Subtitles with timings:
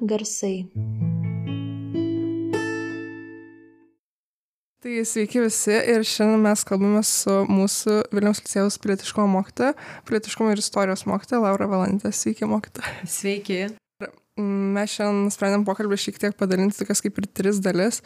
[0.00, 0.68] garsai.
[4.78, 9.74] Tai sveiki visi ir šiandien mes kalbame su mūsų Vilniaus licėjaus pilietiškumo mokytoja,
[10.06, 12.14] pilietiškumo ir istorijos mokytoja Laura Valantė.
[12.14, 12.94] Sveiki, mokytoja.
[13.10, 13.64] Sveiki.
[14.38, 18.00] Mes šiandien nusprendėm pokalbį šiek tiek padalinti tokias kaip ir tris dalis.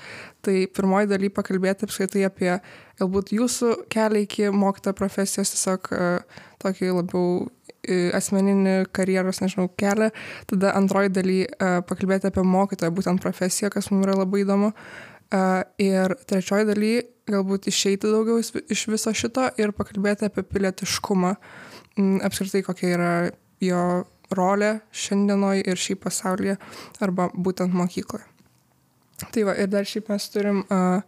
[0.44, 2.54] Tai pirmoji daly pakalbėti apskritai apie
[3.00, 10.08] galbūt jūsų kelią iki mokytojo profesijos, tiesiog uh, tokį labiau uh, asmeninį karjeros, nežinau, kelią.
[10.48, 14.72] Tada antroji daly uh, pakalbėti apie mokytojo būtent profesiją, kas mums yra labai įdomu.
[15.80, 16.88] Ir trečioji daly
[17.30, 21.30] galbūt išeiti daugiau iš viso šito ir pakalbėti apie pilietiškumą,
[22.28, 23.12] apskritai kokia yra
[23.64, 23.84] jo
[24.36, 26.58] rolė šiandienoj ir šiaip pasaulyje
[27.04, 28.26] arba būtent mokykloje.
[29.22, 31.02] Tai va, ir dar šiaip mes turim, uh,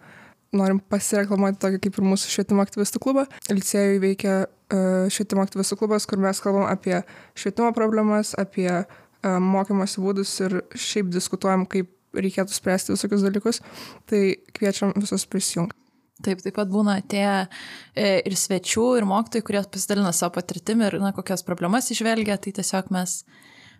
[0.54, 3.26] norim pasireklamuoti tokį kaip ir mūsų švietimo aktyvistų klubą.
[3.50, 7.00] Licėjui veikia uh, švietimo aktyvistų klubas, kur mes kalbam apie
[7.34, 13.62] švietimo problemas, apie uh, mokymosi būdus ir šiaip diskutuojam, kaip reikėtų spręsti visokius dalykus,
[14.10, 15.83] tai kviečiam visus prisijungti.
[16.22, 21.00] Taip, taip pat būna tie e, ir svečių, ir mokytojai, kurie pasidalina savo patirtimi ir
[21.02, 23.22] na, kokias problemas išvelgia, tai tiesiog mes,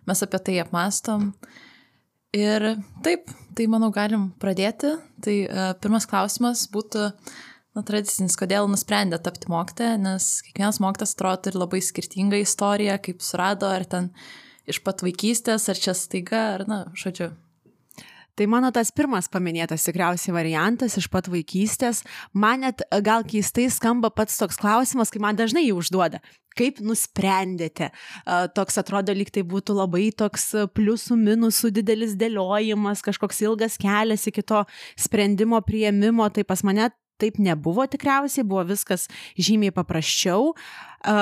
[0.09, 1.29] mes apie tai apmastom.
[2.35, 2.73] Ir
[3.05, 4.97] taip, tai manau galim pradėti.
[5.23, 7.07] Tai e, pirmas klausimas būtų,
[7.77, 13.23] na, tradicinis, kodėl nusprendė tapti mokytoją, nes kiekvienas mokytas atrodo turi labai skirtingą istoriją, kaip
[13.23, 14.11] surado, ar ten
[14.67, 17.31] iš pat vaikystės, ar čia staiga, ar, na, žodžiu,
[18.35, 22.01] Tai mano tas pirmas paminėtas tikriausiai variantas iš pat vaikystės.
[22.35, 26.19] Man net e, gal keistai skamba pats toks klausimas, kai man dažnai jį užduoda.
[26.59, 27.87] Kaip nusprendėte?
[27.91, 34.27] E, toks atrodo, lyg tai būtų labai toks pliusų, minusų didelis dėliojimas, kažkoks ilgas kelias
[34.27, 34.65] iki to
[34.99, 36.27] sprendimo prieimimo.
[36.35, 36.89] Tai pas mane
[37.21, 39.07] taip nebuvo tikriausiai, buvo viskas
[39.39, 40.51] žymiai paprasčiau.
[40.51, 41.15] E,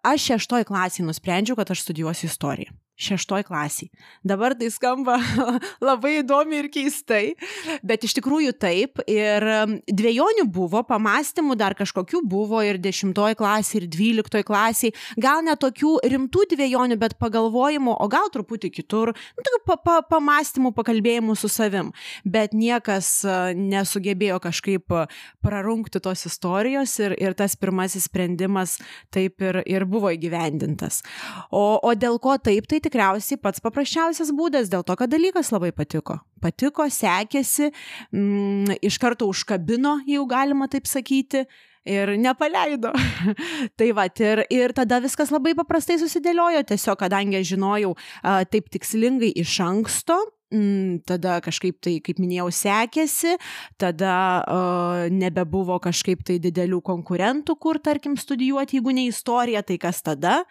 [0.00, 3.90] aš šeštoj klasiai nusprendžiau, kad aš studijuosiu istoriją šeštoj klasiai.
[4.22, 5.16] Dabar tai skamba
[5.88, 7.34] labai įdomi ir keistai,
[7.82, 9.02] bet iš tikrųjų taip.
[9.10, 14.94] Ir um, dviejonių buvo, pamastymų dar kažkokių buvo ir dešimtoj klasiai, ir dvyliktoj klasiai.
[15.20, 19.96] Gal ne tokių rimtų dviejonių, bet pagalvojimų, o gal truputį kitur, nu, tokių pa pa
[20.14, 21.90] pamastymų, pakalbėjimų su savim.
[22.24, 25.10] Bet niekas uh, nesugebėjo kažkaip uh,
[25.42, 28.78] prarungti tos istorijos ir, ir tas pirmasis sprendimas
[29.14, 31.02] taip ir, ir buvo įgyvendintas.
[31.50, 35.72] O, o dėl ko taip, tai tikriausiai pats paprasčiausias būdas dėl to, kad dalykas labai
[35.76, 36.20] patiko.
[36.44, 37.70] Patiko, sekėsi,
[38.12, 41.46] mm, iš karto užkabino, jeigu galima taip sakyti.
[41.84, 42.94] Ir nepaleido.
[43.78, 49.28] tai va, ir, ir tada viskas labai paprastai susidėliojo, tiesiog kadangi žinojau a, taip tikslingai
[49.42, 50.16] iš anksto,
[50.54, 53.36] mm, tada kažkaip tai, kaip minėjau, sekėsi,
[53.80, 60.00] tada uh, nebebuvo kažkaip tai didelių konkurentų, kur, tarkim, studijuoti, jeigu ne istorija, tai kas
[60.06, 60.42] tada?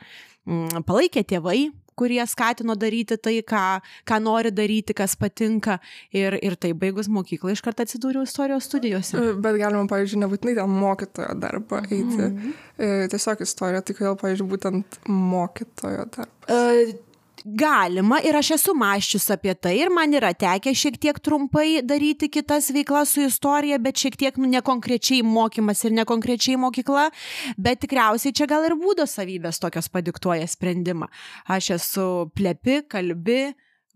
[0.45, 3.63] Mm, palaikė tėvai, kurie skatino daryti tai, ką,
[4.09, 5.79] ką nori daryti, kas patinka.
[6.15, 9.17] Ir, ir tai baigus mokyklą iš karto atsidūriau istorijos studijose.
[9.19, 12.19] E, bet galima, pavyzdžiui, nebūtinai ten mokytojo darbą eiti.
[12.19, 13.09] Mm -hmm.
[13.13, 16.47] Tiesiog istorija, tai kodėl, pavyzdžiui, būtent mokytojo darbą?
[16.49, 17.12] Uh,
[17.45, 22.29] galima ir aš esu mąščius apie tai ir man yra tekę šiek tiek trumpai daryti
[22.31, 27.09] kitas veiklas su istorija, bet šiek tiek nu, nekonkrečiai mokymas ir nekonkrečiai mokykla,
[27.57, 31.09] bet tikriausiai čia gal ir būdo savybės tokios padiktuoja sprendimą.
[31.51, 33.53] Aš esu plepi, kalbi,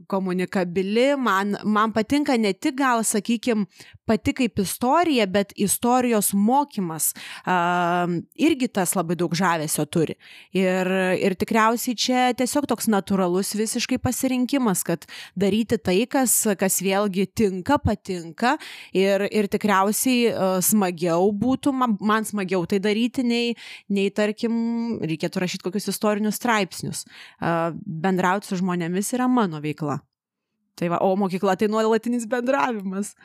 [0.08, 3.66] komunikabili, man, man patinka ne tik gal, sakykime,
[4.08, 8.08] pati kaip istorija, bet istorijos mokymas uh,
[8.40, 10.16] irgi tas labai daug žavesio turi.
[10.56, 10.88] Ir,
[11.20, 17.80] ir tikriausiai čia tiesiog toks natūralus visiškai pasirinkimas, kad daryti tai, kas, kas vėlgi tinka,
[17.84, 18.56] patinka
[18.96, 23.58] ir, ir tikriausiai uh, smagiau būtų, man, man smagiau tai daryti, nei,
[23.92, 24.56] nei tarkim,
[25.04, 27.04] reikėtų rašyti kokius istorinius straipsnius.
[27.42, 29.87] Uh, bendrauti su žmonėmis yra mano veikla.
[30.78, 33.16] Tai va, o mokykla tai nuolatinis bendravimas.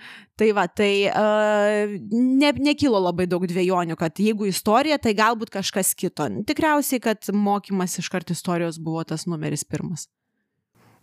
[0.40, 5.92] Tai va, tai uh, ne, nekilo labai daug dviejonių, kad jeigu istorija, tai galbūt kažkas
[5.98, 6.30] kito.
[6.48, 10.08] Tikriausiai, kad mokymas iš kart istorijos buvo tas numeris pirmas.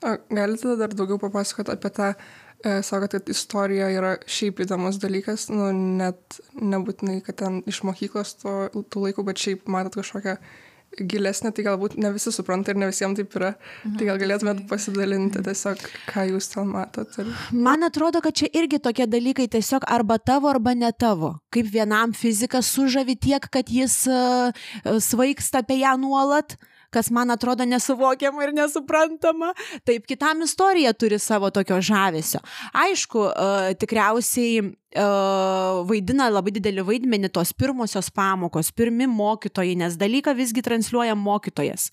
[0.01, 2.13] O galite dar daugiau papasakoti apie tą,
[2.63, 5.69] e, sakot, kad istorija yra šiaip įdomus dalykas, nu,
[6.00, 10.38] net nebūtinai, kad ten iš mokyklos to, tų laikų, bet šiaip matot kažkokią
[10.97, 13.53] gilesnė, tai galbūt ne visi supranta ir ne visiems taip yra.
[13.83, 13.97] Mhm.
[14.00, 17.19] Tai gal galėtumėt pasidalinti tiesiog, ką jūs ten matot.
[17.21, 17.30] Ir...
[17.51, 21.36] Man atrodo, kad čia irgi tokie dalykai tiesiog arba tavo, arba ne tavo.
[21.53, 24.51] Kaip vienam fizikas sužavi tiek, kad jis uh,
[25.00, 26.57] svaigsta apie ją nuolat,
[26.89, 29.53] kas man atrodo nesuvokiama ir nesuprantama,
[29.86, 32.41] taip kitam istorija turi savo tokio žavesio.
[32.74, 40.63] Aišku, uh, tikriausiai vaidina labai didelį vaidmenį tos pirmosios pamokos, pirmi mokytojai, nes dalyką visgi
[40.65, 41.89] transliuoja mokytojas.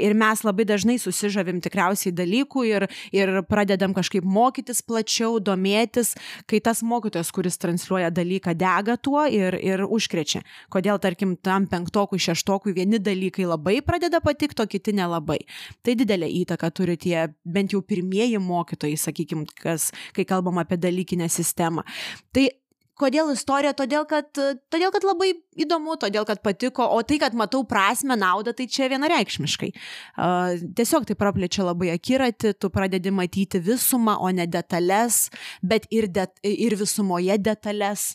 [0.00, 2.86] Ir mes labai dažnai susižavim tikriausiai dalykų ir,
[3.16, 6.12] ir pradedam kažkaip mokytis plačiau, domėtis,
[6.46, 10.42] kai tas mokytojas, kuris transliuoja dalyką, dega tuo ir, ir užkrečia.
[10.68, 15.40] Kodėl, tarkim, tam penktokui, šeštokui vieni dalykai labai pradeda patikti, o kiti nelabai.
[15.80, 21.30] Tai didelė įtaka turi tie bent jau pirmieji mokytojai, sakykime, kas, kai kalbam apie dalykinę
[21.32, 21.86] sistemą.
[22.34, 22.46] Tai
[23.00, 23.72] kodėl istorija?
[23.76, 24.28] Todėl kad,
[24.72, 28.90] todėl, kad labai įdomu, todėl, kad patiko, o tai, kad matau prasme, naudą, tai čia
[28.92, 29.70] vienareikšmiškai.
[29.72, 35.28] Uh, tiesiog tai praplečia labai akiratį, tu pradedi matyti visumą, o ne detalės,
[35.62, 38.12] bet ir, det, ir visumoje detalės.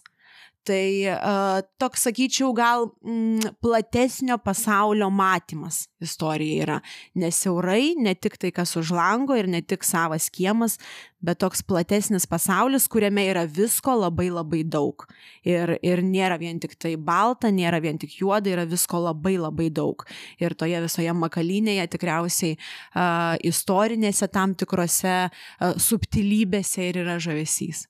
[0.65, 6.77] Tai uh, toks, sakyčiau, gal mm, platesnio pasaulio matymas istorija yra.
[7.21, 10.79] Nesiaurai, ne tik tai, kas už lango ir ne tik savas kiemas,
[11.21, 15.05] bet toks platesnis pasaulis, kuriame yra visko labai labai daug.
[15.45, 19.69] Ir, ir nėra vien tik tai balta, nėra vien tik juoda, yra visko labai labai
[19.69, 20.01] daug.
[20.41, 27.85] Ir toje visoje makalynėje tikriausiai uh, istorinėse tam tikrose uh, subtilybėse ir yra žavesys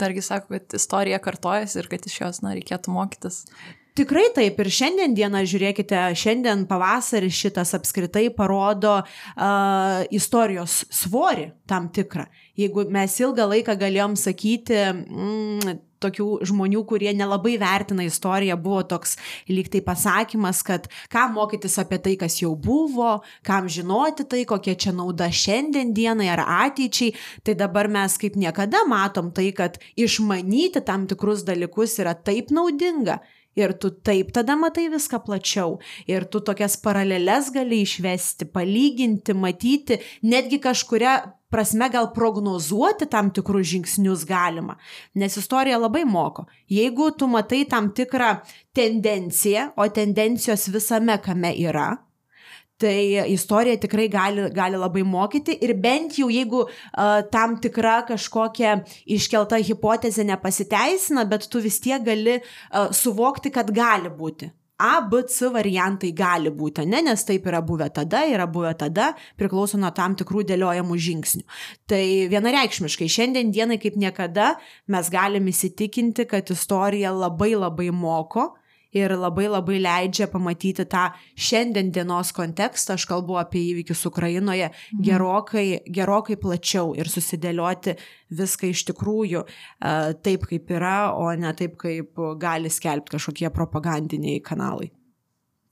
[0.00, 3.44] dargi sako, kad istorija kartojasi ir kad iš jos, na, reikėtų mokytis.
[3.94, 11.86] Tikrai taip ir šiandien dieną, žiūrėkite, šiandien pavasarį šitas apskritai parodo uh, istorijos svorį tam
[11.94, 12.24] tikrą.
[12.58, 19.16] Jeigu mes ilgą laiką galėjom sakyti, mm, tokių žmonių, kurie nelabai vertina istoriją, buvo toks
[19.50, 24.76] lyg tai pasakymas, kad kam mokytis apie tai, kas jau buvo, kam žinoti tai, kokia
[24.78, 27.14] čia nauda šiandien dienai ar ateičiai,
[27.44, 33.20] tai dabar mes kaip niekada matom tai, kad išmanyti tam tikrus dalykus yra taip naudinga.
[33.54, 35.78] Ir tu taip tada matai viską plačiau.
[36.10, 41.14] Ir tu tokias paraleles gali išvesti, palyginti, matyti, netgi kažkuria
[41.54, 44.74] prasme gal prognozuoti tam tikrus žingsnius galima,
[45.14, 46.48] nes istorija labai moko.
[46.66, 48.32] Jeigu tu matai tam tikrą
[48.74, 51.92] tendenciją, o tendencijos visame kame yra,
[52.84, 58.80] tai istorija tikrai gali, gali labai mokyti ir bent jau jeigu uh, tam tikra kažkokia
[59.16, 64.50] iškelta hipotezė nepasiteisina, bet tu vis tiek gali uh, suvokti, kad gali būti.
[64.76, 69.12] A, B, C variantai gali būti, ne, nes taip yra buvę tada, yra buvę tada,
[69.38, 71.44] priklauso nuo tam tikrų dėliojamų žingsnių.
[71.86, 72.02] Tai
[72.32, 74.56] vienareikšmiškai šiandien dienai kaip niekada
[74.90, 78.50] mes galim įsitikinti, kad istorija labai labai moko
[78.94, 85.04] ir labai labai leidžia pamatyti tą šiandien dienos kontekstą, aš kalbu apie įvykius Ukrainoje, mhm.
[85.08, 87.96] gerokai, gerokai plačiau ir susidėlioti
[88.34, 94.42] viską iš tikrųjų uh, taip, kaip yra, o ne taip, kaip gali skelbti kažkokie propagandiniai
[94.44, 94.90] kanalai.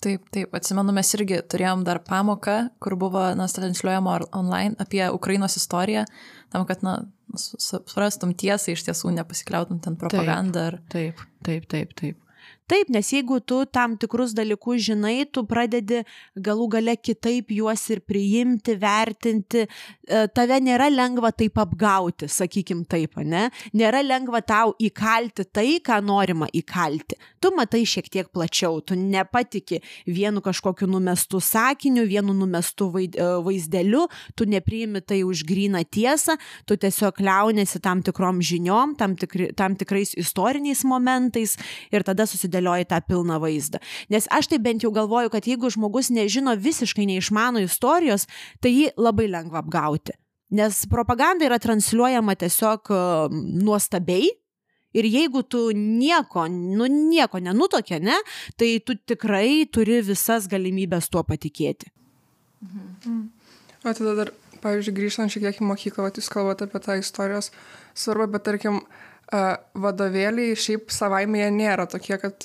[0.03, 5.55] Taip, taip, atsimenu, mes irgi turėjom dar pamoką, kur buvo, na, transliuojama online apie Ukrainos
[5.61, 6.03] istoriją,
[6.51, 6.97] tam, kad, na,
[7.39, 10.73] suprastum tiesą, iš tiesų nepasikliautum ten propagandą.
[10.93, 12.19] Taip, taip, taip, taip.
[12.70, 16.03] Taip, nes jeigu tu tam tikrus dalykus žinai, tu pradedi
[16.38, 23.19] galų gale kitaip juos ir priimti, vertinti, e, tave nėra lengva taip apgauti, sakykim taip,
[23.26, 23.49] ne?
[23.75, 27.19] Nėra lengva tau įkalti tai, ką norima įkalti.
[27.43, 33.11] Tu matai šiek tiek plačiau, tu nepatiki vienu kažkokiu numestu sakiniu, vienu numestu e,
[33.43, 34.06] vaizdeliu,
[34.38, 39.75] tu nepriimi tai už gryną tiesą, tu tiesiog liaunėsi tam tikrom žiniom, tam, tikri, tam
[39.75, 41.58] tikrais istoriniais momentais
[41.91, 43.81] ir tada susidėlioji susidėlioji tą pilną vaizdą.
[44.11, 48.27] Nes aš tai bent jau galvoju, kad jeigu žmogus nežino visiškai neišmano istorijos,
[48.61, 50.13] tai jį labai lengva apgauti.
[50.53, 52.93] Nes propaganda yra transliuojama tiesiog
[53.63, 54.31] nuostabiai,
[54.93, 58.13] Ir jeigu tu nieko, nu nieko nenutokė, ne,
[58.61, 61.89] tai tu tikrai turi visas galimybės tuo patikėti.
[62.61, 63.23] Mhm.
[63.89, 67.49] O tada dar, pavyzdžiui, grįžtant šiek tiek į mokyklą, jūs kalbate apie tą istorijos
[67.97, 72.44] svarbą, bet tarkim, uh, vadovėliai šiaip savaime jie nėra tokie, kad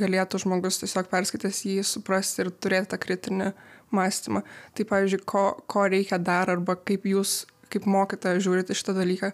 [0.00, 3.50] galėtų žmogus tiesiog perskaitęs jį suprasti ir turėti tą kritinį
[3.96, 4.42] mąstymą.
[4.74, 7.42] Tai pavyzdžiui, ko, ko reikia dar arba kaip jūs,
[7.72, 9.32] kaip mokytoja, žiūrite šitą dalyką,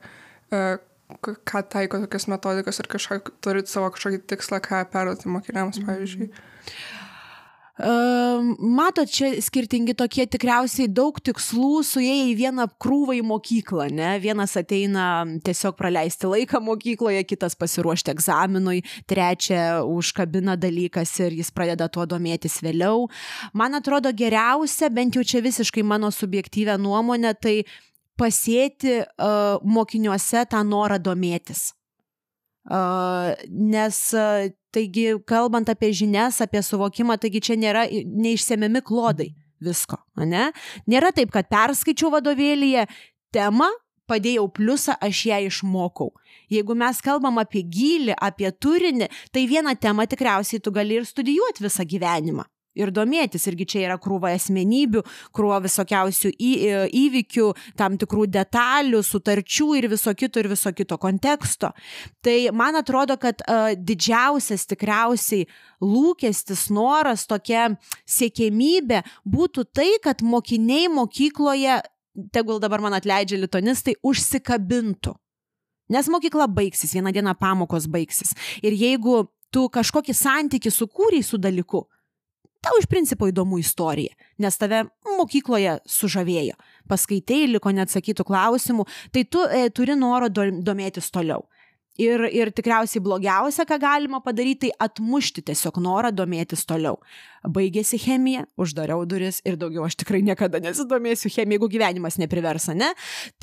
[1.23, 6.29] ką taiko tokias metodikas ir kažką turit savo kažkokį tikslą, ką perduoti mokiniams, pavyzdžiui.
[6.33, 7.02] Mm.
[7.81, 14.11] Matot, čia skirtingi tokie tikriausiai daug tikslų suėję į vieną krūvą į mokyklą, ne?
[14.21, 21.89] Vienas ateina tiesiog praleisti laiką mokykloje, kitas pasiruošti egzaminui, trečia užkabina dalykas ir jis pradeda
[21.89, 23.09] tuo domėtis vėliau.
[23.57, 27.63] Man atrodo geriausia, bent jau čia visiškai mano subjektyvę nuomonę, tai
[28.21, 31.71] pasėti uh, mokiniuose tą norą domėtis
[32.71, 34.01] Nes,
[34.71, 40.51] taigi, kalbant apie žinias, apie suvokimą, taigi čia nėra neišsiemiami klodai visko, ne?
[40.91, 42.87] Nėra taip, kad perskaičiau vadovėlyje
[43.35, 43.69] temą,
[44.11, 46.11] padėjau pliusą, aš ją išmokau.
[46.53, 51.65] Jeigu mes kalbam apie gilį, apie turinį, tai vieną temą tikriausiai tu gali ir studijuoti
[51.65, 52.45] visą gyvenimą.
[52.79, 55.03] Ir domėtis, irgi čia yra krūva asmenybių,
[55.37, 56.53] krūva visokiausių į,
[56.97, 61.75] įvykių, tam tikrų detalių, sutarčių ir viso kito ir viso kito konteksto.
[62.25, 65.45] Tai man atrodo, kad uh, didžiausias tikriausiai
[65.85, 67.75] lūkestis, noras, tokia
[68.09, 71.83] siekėmybė būtų tai, kad mokiniai mokykloje,
[72.33, 75.13] tegul dabar man atleidžia litonistai, užsikabintų.
[75.93, 78.33] Nes mokykla baigsis, vieną dieną pamokos baigsis.
[78.65, 81.85] Ir jeigu tu kažkokį santykių sukūrei su dalyku,
[82.63, 84.85] tau iš principo įdomu istorija, nes tave
[85.19, 86.57] mokykloje sužavėjo,
[86.91, 91.45] paskaitėjai, liko neatsakytų klausimų, tai tu e, turi noro domėtis toliau.
[92.01, 96.97] Ir, ir tikriausiai blogiausia, ką galima padaryti, tai atmušti tiesiog norą domėtis toliau.
[97.43, 102.93] Baigėsi chemija, uždariau duris ir daugiau aš tikrai niekada nesidomėsiu chemija, jeigu gyvenimas nepriversa, ne?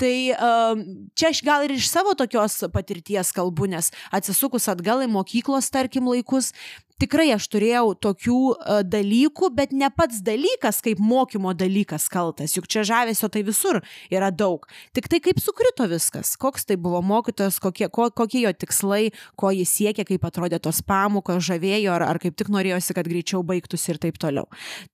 [0.00, 0.84] Tai um,
[1.18, 6.08] čia aš gal ir iš savo tokios patirties kalbu, nes atsisukus atgal į mokyklos, tarkim,
[6.08, 6.54] laikus,
[7.00, 12.68] tikrai aš turėjau tokių uh, dalykų, bet ne pats dalykas kaip mokymo dalykas kaltas, juk
[12.70, 13.80] čia žavesio tai visur
[14.12, 14.66] yra daug.
[14.96, 19.52] Tik tai kaip sukrito viskas, koks tai buvo mokytojas, kokie, ko, kokie jo tikslai, ko
[19.54, 23.89] jis siekė, kaip atrodė tos pamokos, žavėjo ar, ar kaip tik norėjosi, kad greičiau baigtųsi
[23.92, 24.48] ir taip toliau.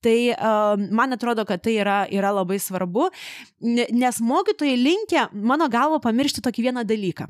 [0.04, 0.16] Tai
[0.90, 3.08] man atrodo, kad tai yra, yra labai svarbu,
[3.62, 7.28] nes mokytojai linkia, mano galvo, pamiršti tokį vieną dalyką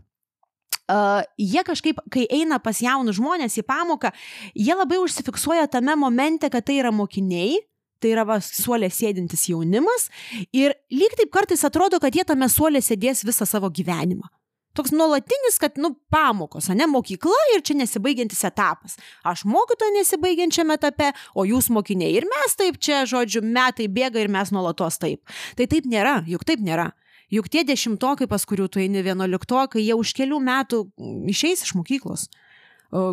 [0.91, 4.13] uh, jie kažkaip, kai eina pas jaunus žmonės į pamoką,
[4.55, 7.59] jie labai užsifiksuoja tame momente, kad tai yra mokiniai,
[8.03, 10.11] tai yra va, suolė sėdintis jaunimas
[10.55, 14.29] ir lyg taip kartais atrodo, kad jie tame suolė sėdės visą savo gyvenimą.
[14.77, 18.99] Toks nuolatinis, kad, nu, pamokos, ne mokykla ir čia nesibaigiantis etapas.
[19.27, 22.13] Aš mokytoja nesibaigiančiame etape, o jūs mokiniai.
[22.19, 25.37] Ir mes taip čia, žodžiu, metai bėga ir mes nuolatos taip.
[25.57, 26.91] Tai taip nėra, juk taip nėra.
[27.33, 30.85] Juk tie dešimtokai, pas kurių tu eini vienuoliktokai, jie už kelių metų
[31.33, 32.29] išeis iš mokyklos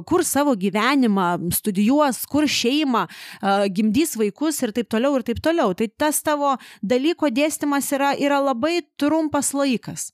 [0.05, 3.07] kur savo gyvenimą studijuos, kur šeimą,
[3.73, 5.73] gimdys vaikus ir taip toliau ir taip toliau.
[5.73, 10.11] Tai tas tavo dalyko dėstymas yra, yra labai trumpas laikas.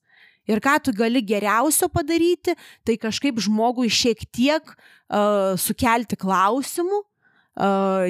[0.50, 2.56] Ir ką tu gali geriausio padaryti,
[2.88, 7.02] tai kažkaip žmogui šiek tiek uh, sukelti klausimų,
[7.62, 8.08] uh,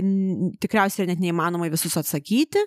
[0.63, 2.63] tikriausiai net neįmanoma visus atsakyti,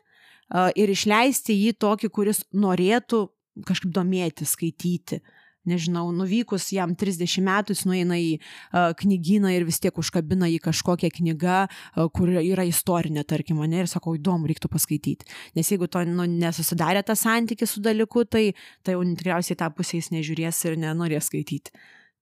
[0.76, 3.24] ir išleisti jį tokį, kuris norėtų
[3.68, 5.20] kažkaip domėti, skaityti.
[5.68, 10.58] Nežinau, nuvykus jam 30 metų, jis nueina į uh, knygyną ir vis tiek užkabina į
[10.64, 15.30] kažkokią knygą, uh, kur yra istorinė, tarkim, ne, ir sako, įdomu, reiktų paskaityti.
[15.54, 18.48] Nes jeigu to nu, nesusidarė tas santykis su dalyku, tai,
[18.82, 21.74] tai jau tikriausiai tą pusę jis nežiūrės ir nenorės skaityti.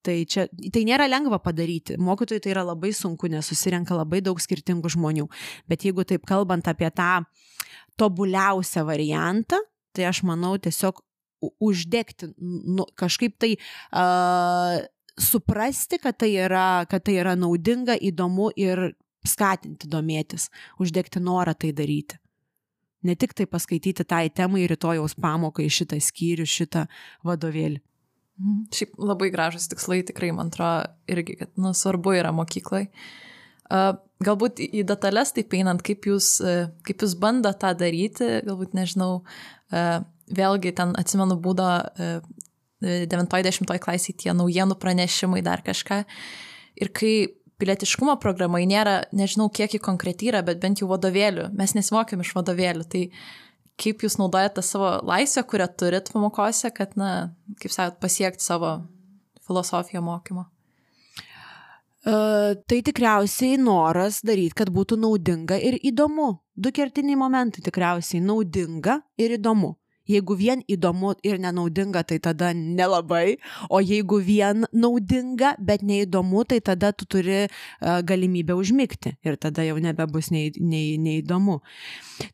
[0.05, 1.99] Tai čia, tai nėra lengva padaryti.
[2.01, 5.27] Mokytojai tai yra labai sunku, nes susirenka labai daug skirtingų žmonių.
[5.69, 7.27] Bet jeigu taip kalbant apie tą
[8.01, 9.61] tobuliausią variantą,
[9.93, 11.03] tai aš manau tiesiog
[11.41, 14.81] uždegti, nu, kažkaip tai uh,
[15.21, 18.91] suprasti, kad tai, yra, kad tai yra naudinga, įdomu ir
[19.27, 20.49] skatinti domėtis,
[20.81, 22.19] uždegti norą tai daryti.
[23.05, 26.85] Ne tik tai paskaityti tai temai rytojaus pamokai šitą skyrių, šitą
[27.25, 27.81] vadovėlį.
[28.41, 28.61] Mhm.
[28.77, 32.87] Šiaip labai gražus tikslai, tikrai man atrodo irgi, kad nu, svarbu yra mokyklai.
[34.21, 36.41] Galbūt į detalės taip einant, kaip jūs,
[36.85, 39.23] kaip jūs bando tą daryti, galbūt nežinau,
[40.37, 41.69] vėlgi ten atsimenu būdo
[42.81, 46.03] 90 klasiai tie naujienų pranešimai, dar kažką.
[46.81, 47.15] Ir kai
[47.61, 52.33] pilietiškumo programai nėra, nežinau, kiek į konkretį yra, bet bent jau vadovėlių, mes nesimokėm iš
[52.39, 53.03] vadovėlių, tai
[53.81, 58.79] kaip jūs naudojate savo laisvę, kurią turit pamokose, kad, na, kaip sakot, pasiekti savo
[59.47, 60.47] filosofiją mokymo?
[62.01, 66.31] Uh, tai tikriausiai noras daryti, kad būtų naudinga ir įdomu.
[66.57, 69.75] Du kertiniai momentai tikriausiai naudinga ir įdomu.
[70.09, 73.37] Jeigu vien įdomu ir nenaudinga, tai tada nelabai,
[73.69, 79.67] o jeigu vien naudinga, bet neįdomu, tai tada tu turi uh, galimybę užmygti ir tada
[79.67, 81.61] jau nebebus nei, nei, neįdomu.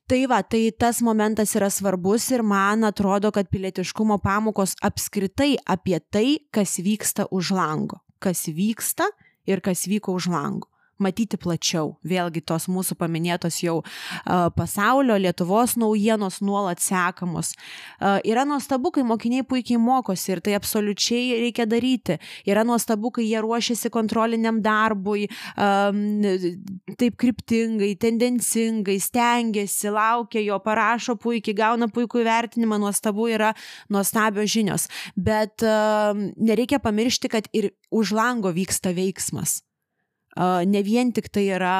[0.08, 6.00] Tai va, tai tas momentas yra svarbus ir man atrodo, kad pilietiškumo pamokos apskritai apie
[6.10, 8.00] tai, kas vyksta už lango.
[8.22, 9.10] Kas vyksta
[9.46, 10.70] ir kas vyko už lango.
[11.02, 11.96] Matyti plačiau.
[12.06, 13.80] Vėlgi tos mūsų paminėtos jau
[14.56, 17.52] pasaulio, Lietuvos naujienos nuolat sekamos.
[18.00, 22.18] Yra nuostabu, kai mokiniai puikiai mokosi ir tai absoliučiai reikia daryti.
[22.48, 25.26] Yra nuostabu, kai jie ruošiasi kontroliniam darbui,
[25.56, 33.52] taip kryptingai, tendencingai, stengiasi, laukia jo, parašo puikiai, gauna puikų įvertinimą, nuostabu yra
[33.92, 34.88] nuostabios žinios.
[35.16, 35.64] Bet
[36.36, 39.65] nereikia pamiršti, kad ir už lango vyksta veiksmas
[40.36, 41.76] ne vien tik tai yra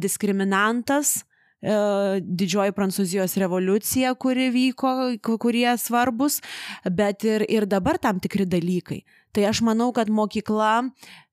[0.00, 1.20] diskriminantas,
[1.60, 6.40] didžioji Prancūzijos revoliucija, kuri vyko, kurie svarbus,
[6.88, 9.02] bet ir, ir dabar tam tikri dalykai.
[9.36, 10.90] Tai aš manau, kad mokykla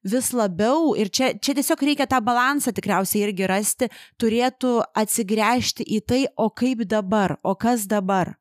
[0.07, 3.87] vis labiau, ir čia, čia tiesiog reikia tą balansą tikriausiai irgi rasti,
[4.21, 8.35] turėtų atsigręžti į tai, o kaip dabar, o kas dabar.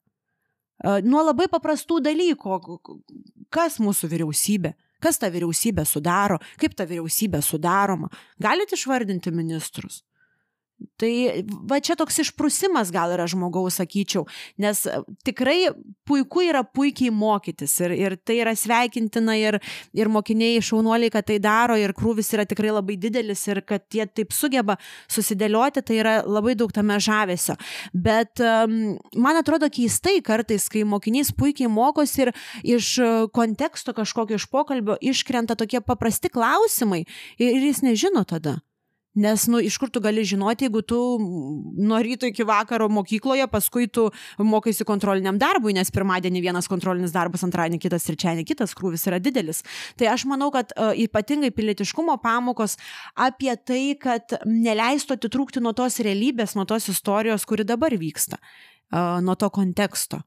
[1.07, 2.59] Nuo labai paprastų dalykų,
[3.49, 8.09] kas mūsų vyriausybė, Kas tą vyriausybę sudaro, kaip ta vyriausybė sudaroma.
[8.41, 10.03] Galite išvardinti ministrus?
[11.01, 11.11] Tai
[11.69, 14.27] va čia toks išprusimas gal yra žmogaus, sakyčiau,
[14.61, 15.71] nes e, tikrai
[16.09, 19.59] puiku yra puikiai mokytis ir, ir tai yra sveikintina ir,
[19.97, 24.05] ir mokiniai šaunuoliai, kad tai daro ir krūvis yra tikrai labai didelis ir kad jie
[24.09, 24.77] taip sugeba
[25.13, 27.57] susidėlioti, tai yra labai daug tame žavesio.
[27.93, 32.35] Bet um, man atrodo keistai kartais, kai mokinys puikiai mokosi ir
[32.77, 32.93] iš
[33.37, 38.59] konteksto kažkokio iš pokalbio iškrenta tokie paprasti klausimai ir, ir jis nežino tada.
[39.17, 43.89] Nes, nu, iš kur tu gali žinoti, jeigu tu nuo ryto iki vakaro mokykloje, paskui
[43.89, 49.21] tu mokaisi kontroliniam darbui, nes pirmadienį vienas kontrolinis darbas, antradienį kitas, trečiadienį kitas krūvis yra
[49.23, 49.63] didelis.
[49.97, 52.77] Tai aš manau, kad uh, ypatingai pilietiškumo pamokos
[53.17, 59.17] apie tai, kad neleistų atitrūkti nuo tos realybės, nuo tos istorijos, kuri dabar vyksta, uh,
[59.25, 60.21] nuo to konteksto.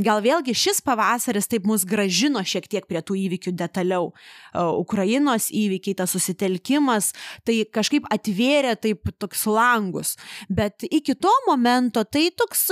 [0.00, 4.12] Gal vėlgi šis pavasaris taip mus gražino šiek tiek prie tų įvykių detaliau.
[4.54, 7.10] Ukrainos įvykiai, tas susitelkimas,
[7.44, 10.14] tai kažkaip atvėrė taip toks langus.
[10.48, 12.70] Bet iki to momento tai toks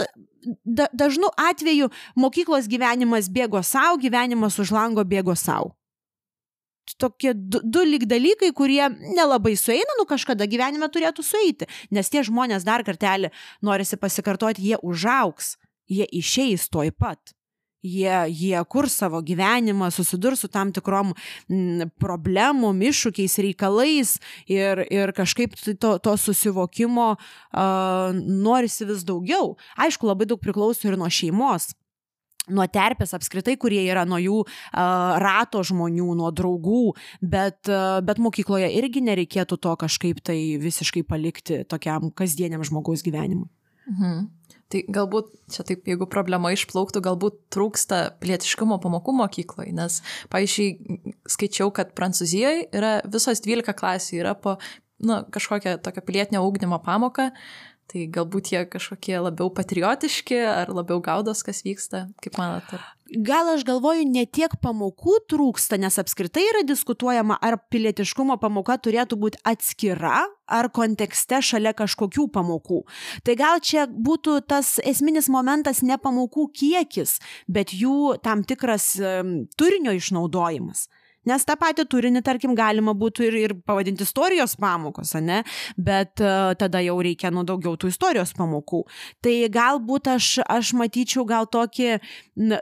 [0.64, 5.74] da, dažnu atveju mokyklos gyvenimas bėgo savo, gyvenimas už lango bėgo savo.
[6.96, 12.22] Tokie du, du lyg dalykai, kurie nelabai sueina, nu kažkada gyvenime turėtų sueiti, nes tie
[12.24, 13.28] žmonės dar kartelį
[13.60, 15.58] norisi pasikartoti, jie užauks
[15.88, 17.34] jie išeis toj pat.
[17.82, 24.16] Jie, jie kur savo gyvenimą, susidurs su tam tikrom m, problemom, iššūkiais, reikalais
[24.50, 29.54] ir, ir kažkaip to, to susivokimo uh, norisi vis daugiau.
[29.78, 31.70] Aišku, labai daug priklauso ir nuo šeimos
[32.48, 34.50] nuo terpės apskritai, kurie yra nuo jų uh,
[35.22, 41.62] rato žmonių, nuo draugų, bet, uh, bet mokykloje irgi nereikėtų to kažkaip tai visiškai palikti
[41.68, 43.46] tokiam kasdieniam žmogaus gyvenimui.
[43.88, 44.26] Mhm.
[44.68, 51.70] Tai galbūt čia taip, jeigu problema išplauktų, galbūt trūksta pilietiškumo pamokų mokykloje, nes, paaiškiai, skaičiau,
[51.72, 54.58] kad Prancūzijoje yra visos 12 klasių, yra po
[55.00, 57.30] nu, kažkokią tokią pilietinio ūkdymo pamoką,
[57.88, 62.80] Tai galbūt jie kažkokie labiau patriotiški ar labiau gaudos, kas vyksta, kaip manote?
[63.08, 69.16] Gal aš galvoju, ne tiek pamokų trūksta, nes apskritai yra diskutuojama, ar pilietiškumo pamoka turėtų
[69.22, 72.82] būti atskira, ar kontekste šalia kažkokių pamokų.
[73.24, 77.16] Tai gal čia būtų tas esminis momentas ne pamokų kiekis,
[77.48, 80.90] bet jų tam tikras um, turinio išnaudojimas.
[81.28, 85.42] Nes tą patį turinį, tarkim, galima būtų ir, ir pavadinti istorijos pamokos, ne?
[85.76, 88.84] Bet uh, tada jau reikia nu daugiau tų istorijos pamokų.
[89.24, 91.98] Tai galbūt aš, aš matyčiau gal tokį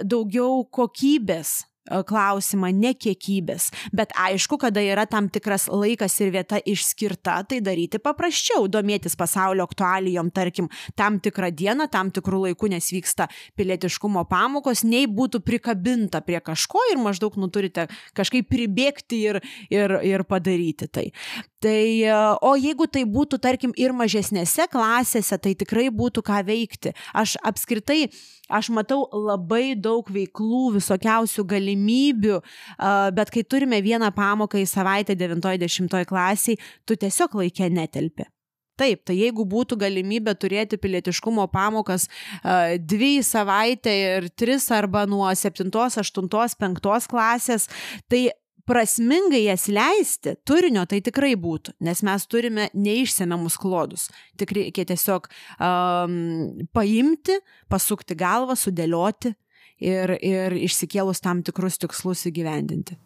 [0.03, 1.63] daugiau kokybės
[2.07, 3.71] klausimą, ne kiekybės.
[3.97, 9.67] Bet aišku, kada yra tam tikras laikas ir vieta išskirta, tai daryti paprasčiau, domėtis pasaulio
[9.67, 16.23] aktualijom, tarkim, tam tikrą dieną, tam tikrų laikų, nes vyksta pilietiškumo pamokos, nei būtų prikabinta
[16.27, 19.41] prie kažko ir maždaug nu turite kažkaip pribėgti ir,
[19.73, 21.11] ir, ir padaryti tai.
[21.67, 26.93] Tai, e, o jeigu tai būtų, tarkim, ir mažesnėse klasėse, tai tikrai būtų ką veikti.
[27.17, 28.11] Aš apskritai,
[28.53, 31.76] aš matau labai daug veiklų, visokiausių galimybių,
[33.17, 38.27] bet kai turime vieną pamoką į savaitę 90 klasiai, tu tiesiog laikė netelpi.
[38.77, 45.07] Taip, tai jeigu būtų galimybė turėti pilietiškumo pamokas uh, dvi į savaitę ir tris arba
[45.09, 46.29] nuo 7, 8,
[46.61, 47.71] 5 klasės,
[48.13, 48.27] tai
[48.67, 54.09] prasmingai jas leisti, turinio tai tikrai būtų, nes mes turime neišsemiamus klodus.
[54.37, 56.17] Tik reikia tiesiog um,
[56.75, 57.39] paimti,
[57.73, 59.33] pasukti galvą, sudėlioti
[59.83, 62.97] ir, ir išsikėlus tam tikrus tikslus įgyvendinti.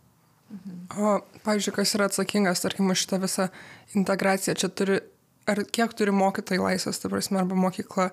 [0.99, 3.49] O, pavyzdžiui, kas yra atsakingas, tarkim, už šitą visą
[3.95, 4.99] integraciją, čia turi,
[5.51, 8.09] ar kiek turi mokytojai laisvės, ta prasme, arba mokykla,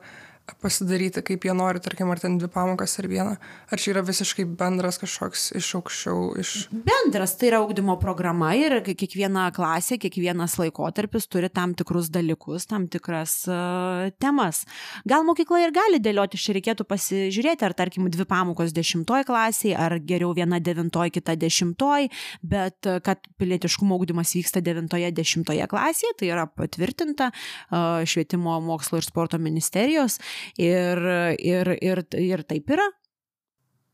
[0.61, 3.33] pasidaryti, kaip jie nori, tarkim, ar ten dvi pamokas ar vieną,
[3.71, 6.53] ar čia yra visiškai bendras kažkoks iš aukščiau, iš...
[6.71, 12.87] Bendras, tai yra augdymo programa ir kiekviena klasė, kiekvienas laikotarpis turi tam tikrus dalykus, tam
[12.91, 14.63] tikras uh, temas.
[15.09, 19.97] Gal mokykla ir gali dėlioti, čia reikėtų pasižiūrėti, ar tarkim dvi pamokos dešimtoj klasiai, ar
[19.99, 22.09] geriau viena devintoj, kita dešimtoj,
[22.41, 29.01] bet uh, kad pilietiškumo augdymas vyksta devintoje, dešimtoje klasėje, tai yra patvirtinta uh, švietimo mokslo
[29.01, 30.19] ir sporto ministerijos
[30.61, 31.03] Ir,
[31.39, 32.87] ir, ir, ir taip yra.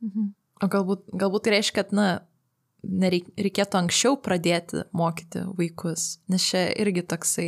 [0.03, 0.31] Mhm.
[0.63, 2.07] O galbūt, galbūt tai reiškia, kad, na,
[2.83, 7.47] nereik, reikėtų anksčiau pradėti mokyti vaikus, nes čia irgi toksai,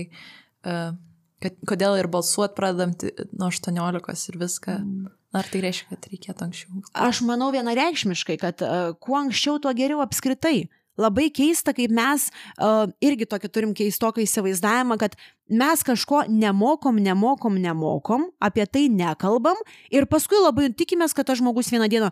[0.68, 0.96] uh,
[1.44, 2.96] kad kodėl ir balsuot pradedam
[3.36, 4.80] nuo 18 ir viską.
[4.82, 5.14] Mm.
[5.36, 6.82] Ar tai reiškia, kad reikėtų anksčiau?
[6.96, 12.86] Aš manau vienareikšmiškai, kad uh, kuo anksčiau, tuo geriau apskritai labai keista, kaip mes uh,
[13.04, 15.18] irgi tokį turim keistoką įsivaizdavimą, kad
[15.50, 19.58] mes kažko nemokom, nemokom, nemokom, apie tai nekalbam
[19.94, 22.12] ir paskui labai tikimės, kad tas žmogus vieną dieną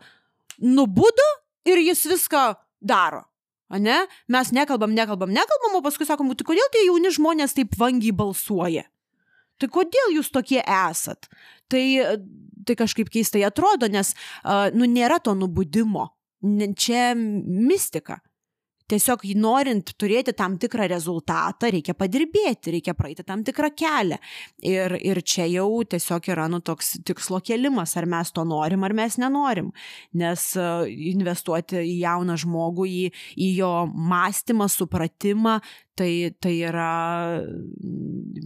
[0.61, 1.29] nubudo
[1.65, 3.23] ir jis viską daro.
[3.73, 4.03] Ne?
[4.29, 8.83] Mes nekalbam, nekalbam, nekalbam, o paskui sakom, tai kodėl tie jauni žmonės taip vangiai balsuoja?
[9.57, 11.29] Tai kodėl jūs tokie esat?
[11.71, 11.83] Tai,
[12.67, 14.13] tai kažkaip keistai atrodo, nes,
[14.75, 16.11] nu, nėra to nubudimo.
[16.77, 18.19] Čia mistika.
[18.91, 24.19] Tiesiog norint turėti tam tikrą rezultatą, reikia padirbėti, reikia praeiti tam tikrą kelią.
[24.67, 28.95] Ir, ir čia jau tiesiog yra nu, toks tikslo kelimas, ar mes to norim, ar
[28.97, 29.71] mes nenorim.
[30.19, 30.67] Nes e,
[31.13, 33.03] investuoti į jauną žmogų, į,
[33.39, 35.59] į jo mąstymą, supratimą,
[35.99, 36.93] tai, tai yra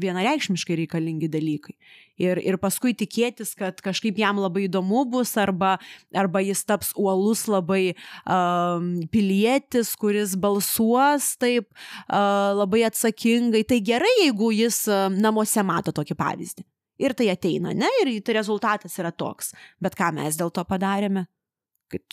[0.03, 1.77] vienareikšmiškai reikalingi dalykai.
[2.17, 5.75] Ir, ir paskui tikėtis, kad kažkaip jam labai įdomu bus, arba,
[6.17, 7.93] arba jis taps uolus labai
[8.25, 13.61] um, pilietis, kuris balsuos taip uh, labai atsakingai.
[13.69, 16.67] Tai gerai, jeigu jis uh, namuose mato tokį pavyzdį.
[16.97, 17.89] Ir tai ateina, ne?
[18.01, 19.53] Ir tai rezultatas yra toks.
[19.77, 21.27] Bet ką mes dėl to padarėme?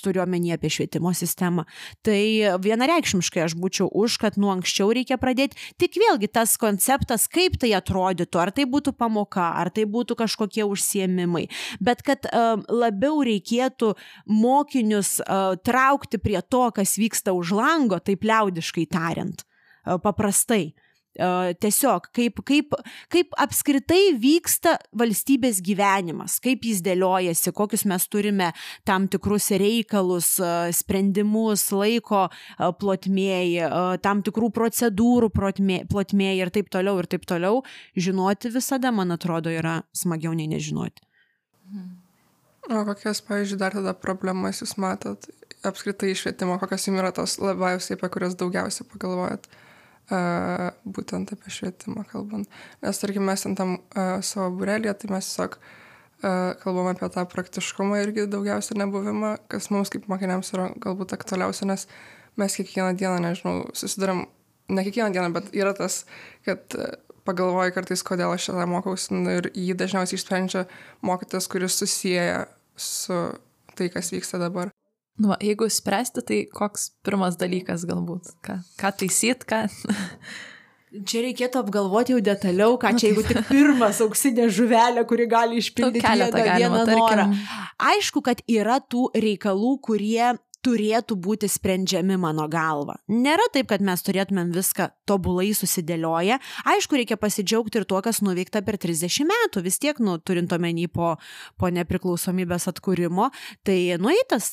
[0.00, 1.64] Turiu omeny apie švietimo sistemą,
[2.06, 5.58] tai vienareikšmiškai aš būčiau už, kad nuo anksčiau reikia pradėti.
[5.80, 10.66] Tik vėlgi tas konceptas, kaip tai atrodytų, ar tai būtų pamoka, ar tai būtų kažkokie
[10.68, 11.46] užsiemimai,
[11.84, 13.94] bet kad uh, labiau reikėtų
[14.30, 20.74] mokinius uh, traukti prie to, kas vyksta už lango, taip liaudiškai tariant, uh, paprastai
[21.14, 22.74] tiesiog kaip, kaip,
[23.12, 28.50] kaip apskritai vyksta valstybės gyvenimas, kaip jis dėliojasi, kokius mes turime
[28.86, 30.34] tam tikrus reikalus,
[30.74, 32.26] sprendimus, laiko
[32.58, 33.62] plotmėji,
[34.02, 37.62] tam tikrų procedūrų plotmėji ir taip toliau ir taip toliau,
[37.96, 41.04] žinoti visada, man atrodo, yra smagiau nei nežinoti.
[42.64, 45.26] O kokias, pavyzdžiui, dar tada problemas jūs matot
[45.64, 49.46] apskritai išvietimo, kokios jums yra tos labiausiai, apie kurias daugiausiai pagalvojat?
[49.48, 49.63] Uh,
[50.10, 52.50] būtent apie švietimą kalbant.
[52.84, 55.58] Nes, tarkim, mes tam uh, savo burelėje, tai mes tiesiog
[56.62, 61.84] kalbam apie tą praktiškumą irgi daugiausia nebuvimą, kas mums kaip mokiniams yra galbūt aktualiausia, nes
[62.40, 64.24] mes kiekvieną dieną, nežinau, susidaram,
[64.72, 66.04] ne kiekvieną dieną, bet yra tas,
[66.46, 66.76] kad
[67.28, 70.64] pagalvoju kartais, kodėl aš šitą mokausi nu, ir jį dažniausiai išsprendžia
[71.04, 73.20] mokytas, kuris susiję su
[73.74, 74.73] tai, kas vyksta dabar.
[75.20, 78.34] Nu, va, jeigu spręsti, tai koks pirmas dalykas galbūt?
[78.44, 79.64] Ką, ką taisyt, ką...
[80.94, 86.06] Čia reikėtų apgalvoti jau detaliau, ką čia, jeigu tik pirmas auksinė žuvelė, kuri gali išpildyti
[86.06, 87.24] vieną, vieną norą.
[87.82, 92.96] Aišku, kad yra tų reikalų, kurie turėtų būti sprendžiami mano galva.
[93.10, 96.38] Nėra taip, kad mes turėtumėm viską tobulai susidėlioję.
[96.72, 99.64] Aišku, reikia pasidžiaugti ir tuo, kas nuveikta per 30 metų.
[99.64, 101.14] Vis tiek, nu, turint omeny po,
[101.60, 103.30] po nepriklausomybės atkūrimo,
[103.66, 104.52] tai nueitas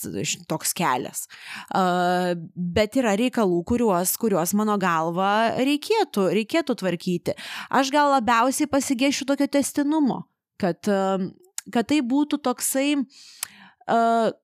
[0.52, 1.26] toks kelias.
[1.71, 7.38] Uh, bet yra reikalų, kuriuos, kuriuos mano galva reikėtų, reikėtų tvarkyti.
[7.71, 10.26] Aš gal labiausiai pasigėšiu tokio testinumo,
[10.62, 11.32] kad, uh,
[11.71, 12.89] kad tai būtų toksai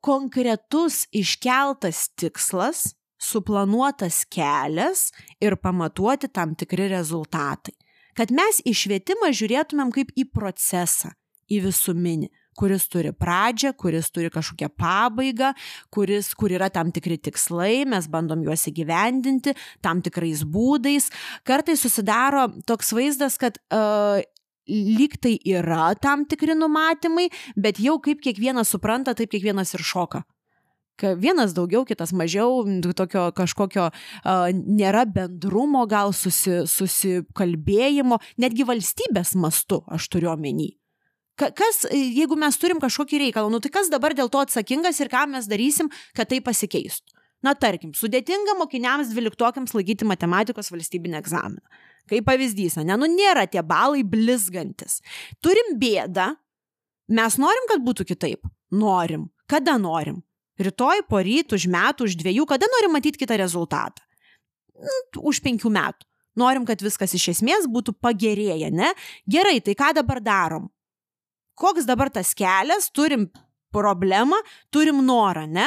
[0.04, 7.74] konkretus iškeltas tikslas, suplanuotas kelias ir pamatuoti tam tikri rezultatai.
[8.18, 11.12] Kad mes į švietimą žiūrėtumėm kaip į procesą,
[11.54, 15.52] į visuminį, kuris turi pradžią, kuris turi kažkokią pabaigą,
[15.94, 19.54] kuris, kur yra tam tikri tikslai, mes bandom juos įgyvendinti
[19.86, 21.12] tam tikrais būdais.
[21.46, 24.26] Kartais susidaro toks vaizdas, kad uh,
[24.68, 30.24] lyg tai yra tam tikri numatymai, bet jau kaip kiekvienas supranta, taip kiekvienas ir šoka.
[30.98, 32.64] Vienas daugiau, kitas mažiau,
[32.98, 40.72] tokio kažkokio uh, nėra bendrumo, gal susi, susikalbėjimo, netgi valstybės mastu, aš turiu omeny.
[41.38, 45.28] Kas, jeigu mes turim kažkokį reikalą, nu tai kas dabar dėl to atsakingas ir ką
[45.30, 47.14] mes darysim, kad tai pasikeistų?
[47.46, 51.62] Na, tarkim, sudėtinga mokiniams dvyliktokiams laikyti matematikos valstybinį egzaminą.
[52.08, 55.02] Kaip pavyzdys, ne, nu nėra tie balai blizgantis.
[55.44, 56.32] Turim bėdą,
[57.08, 58.48] Mes norim, kad būtų kitaip?
[58.76, 59.30] Norim.
[59.48, 60.20] Kada norim?
[60.60, 64.04] Rytoj, po ryt, už metų, už dviejų, kada norim matyti kitą rezultatą?
[64.76, 66.04] Nu, už penkių metų.
[66.38, 68.92] Norim, kad viskas iš esmės būtų pagerėję, ne?
[69.26, 70.68] Gerai, tai ką dabar darom?
[71.58, 72.92] Koks dabar tas kelias?
[72.94, 73.30] Turim
[73.74, 74.38] problemą,
[74.70, 75.66] turim norą, ne?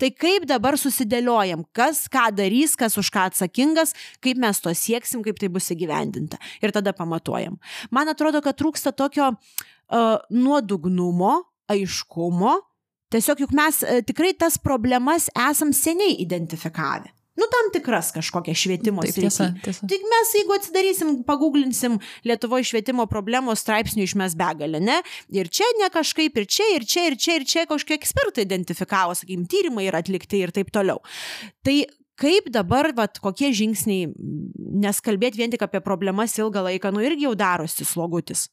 [0.00, 3.92] Tai kaip dabar susidėliojam, kas ką darys, kas už ką atsakingas,
[4.24, 6.40] kaip mes to sieksim, kaip tai bus įgyvendinta.
[6.64, 7.60] Ir tada pamatuojam.
[7.92, 11.36] Man atrodo, kad trūksta tokio uh, nuodugnumo,
[11.70, 12.56] aiškumo.
[13.12, 19.04] Tiesiog juk mes uh, tikrai tas problemas esam seniai identifikavę nu, tam tikras kažkokias švietimo
[19.06, 19.86] Taip, tiesa, tiesa.
[19.90, 24.98] Tik mes, jeigu atsidarysim, paguglinsim Lietuvoje švietimo problemos straipsnių išmes begalę, ne?
[25.34, 29.16] Ir čia ne kažkaip, ir čia, ir čia, ir čia, ir čia kažkokie ekspertai identifikavo,
[29.18, 31.00] sakykim, tyrimai yra atlikti ir taip toliau.
[31.66, 31.78] Tai
[32.20, 34.10] kaip dabar, vat, kokie žingsniai,
[34.82, 38.48] nes kalbėti vien tik apie problemas ilgą laiką, nu irgi jau darosi slogutis.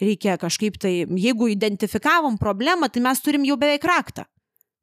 [0.00, 4.24] Reikia kažkaip tai, jeigu identifikavom problemą, tai mes turim jau beveik raktą.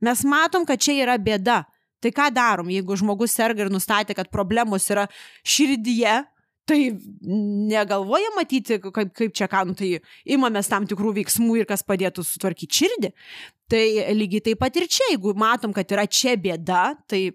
[0.06, 1.64] Mes matom, kad čia yra bėda.
[2.04, 5.08] Tai ką darom, jeigu žmogus serga ir nustatė, kad problemos yra
[5.48, 6.20] širdyje,
[6.68, 6.80] tai
[7.72, 12.26] negalvoja matyti, kaip, kaip čia ką, nu, tai imamės tam tikrų veiksmų ir kas padėtų
[12.28, 13.12] sutvarkyti širdį.
[13.72, 13.84] Tai
[14.16, 17.32] lygiai taip pat ir čia, jeigu matom, kad yra čia bėda, tai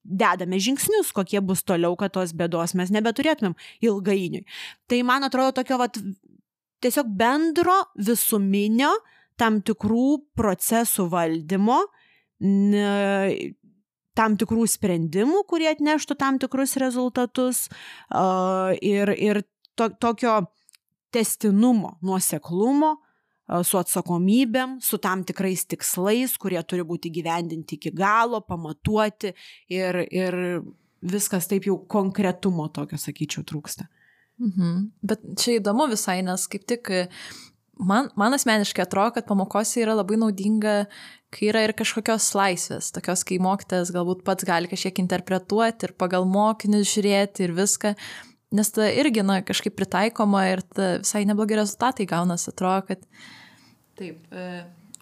[0.00, 4.46] dedame žingsnius, kokie bus toliau, kad tos bėdos mes nebeturėtumėm ilgainiui.
[4.88, 6.00] Tai man atrodo tokio vat,
[6.84, 8.92] tiesiog bendro visuminio
[9.40, 11.82] tam tikrų procesų valdymo
[14.18, 17.68] tam tikrų sprendimų, kurie atneštų tam tikrus rezultatus
[18.82, 19.42] ir, ir
[19.78, 20.40] to, tokio
[21.14, 22.96] testinumo, nuoseklumo
[23.66, 29.32] su atsakomybėm, su tam tikrais tikslais, kurie turi būti gyvendinti iki galo, pamatuoti
[29.74, 30.36] ir, ir
[31.02, 33.88] viskas taip jau konkretumo tokio, sakyčiau, trūksta.
[34.40, 34.76] Mhm.
[35.04, 36.92] Bet čia įdomu visai, nes kaip tik
[37.80, 40.84] man, man asmeniškai atrodo, kad pamokose yra labai naudinga
[41.34, 46.26] kai yra ir kažkokios laisvės, tokios, kai mokytas galbūt pats gali kažkiek interpretuoti ir pagal
[46.28, 47.94] mokinius žiūrėti ir viską,
[48.58, 53.06] nes ta irgi, na, kažkaip pritaikoma ir visai neblogi rezultatai gaunas, atrodo, kad
[54.00, 54.26] taip.
[54.34, 54.50] E...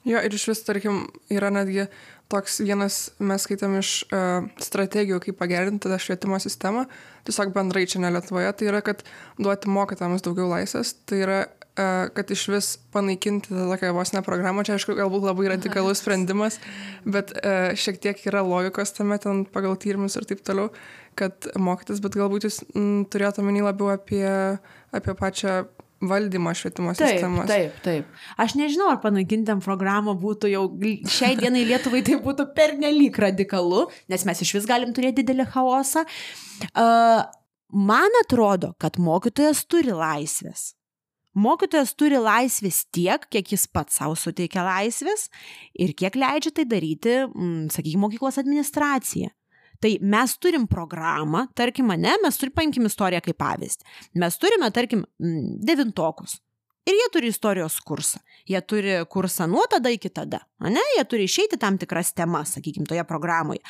[0.09, 1.89] Jo, ir iš vis, tarkim, yra netgi
[2.33, 6.85] toks vienas, mes skaitam iš uh, strategijų, kaip pagerinti tą švietimo sistemą,
[7.29, 9.01] tiesiog bendrai čia ne Lietuvoje, tai yra, kad
[9.41, 11.39] duoti mokytams daugiau laisvės, tai yra
[11.79, 16.59] kad iš vis panaikinti tą tokią vos ne programą, čia aišku, galbūt labai radikalus sprendimas,
[17.07, 17.35] bet
[17.79, 20.73] šiek tiek yra logikos tame ten pagal tyrimus ir taip toliau,
[21.19, 22.63] kad mokytis, bet galbūt jūs
[23.13, 24.27] turėjote omeny labiau apie,
[24.95, 25.61] apie pačią
[26.01, 27.47] valdymą švietimo sistemos.
[27.49, 28.21] Taip, taip, taip.
[28.39, 30.65] Aš nežinau, ar panaikintam programą būtų jau
[31.11, 36.05] šiai dienai Lietuvai tai būtų pernelyg radikalu, nes mes iš vis galim turėti didelį chaosą.
[36.71, 37.27] Uh,
[37.75, 40.73] man atrodo, kad mokytojas turi laisvės.
[41.37, 45.29] Mokytojas turi laisvės tiek, kiek jis pats savo suteikia laisvės
[45.79, 49.31] ir kiek leidžia tai daryti, mm, sakykime, mokyklos administracija.
[49.79, 53.85] Tai mes turim programą, tarkim, ne, mes turim, paimkim istoriją kaip pavyzdį.
[54.19, 56.41] Mes turime, tarkim, mm, devintokus.
[56.89, 58.21] Ir jie turi istorijos kursą.
[58.49, 60.41] Jie turi kursą nuo tada iki tada.
[60.65, 60.81] Ne?
[60.97, 63.61] Jie turi išeiti tam tikras temas, sakykime, toje programoje.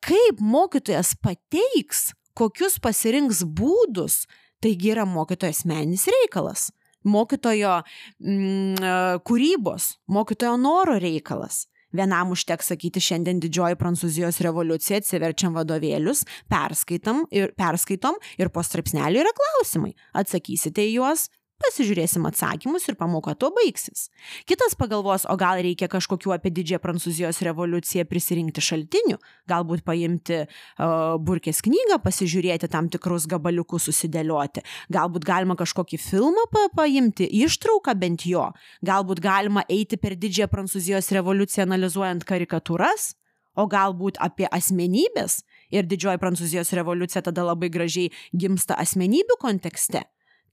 [0.00, 4.24] Kaip mokytojas pateiks, kokius pasirinks būdus,
[4.64, 6.70] Taigi yra mokytojo asmeninis reikalas,
[7.04, 7.76] mokytojo
[8.24, 11.66] mm, kūrybos, mokytojo noro reikalas.
[11.94, 19.20] Vienam užteks sakyti šiandien didžioji Prancūzijos revoliucija, atsiverčiam vadovėlius, perskaitom ir, perskaitom ir po straipsnelį
[19.22, 19.92] yra klausimai.
[20.18, 21.28] Atsakysite į juos,
[21.62, 24.08] pasižiūrėsim atsakymus ir pamoka tuo baigsis.
[24.48, 29.18] Kitas pagalvos, o gal reikia kažkokiu apie didžiąją Prancūzijos revoliuciją prisirinkti šaltinių,
[29.50, 34.64] galbūt paimti uh, burkės knygą, pasižiūrėti tam tikrus gabaliukus susidėlioti,
[34.94, 38.48] galbūt galima kažkokį filmą pa paimti, ištrauką bent jo,
[38.84, 43.12] galbūt galima eiti per didžiąją Prancūzijos revoliuciją analizuojant karikatūras,
[43.54, 45.42] o galbūt apie asmenybės
[45.74, 50.04] ir didžioji Prancūzijos revoliucija tada labai gražiai gimsta asmenybių kontekste.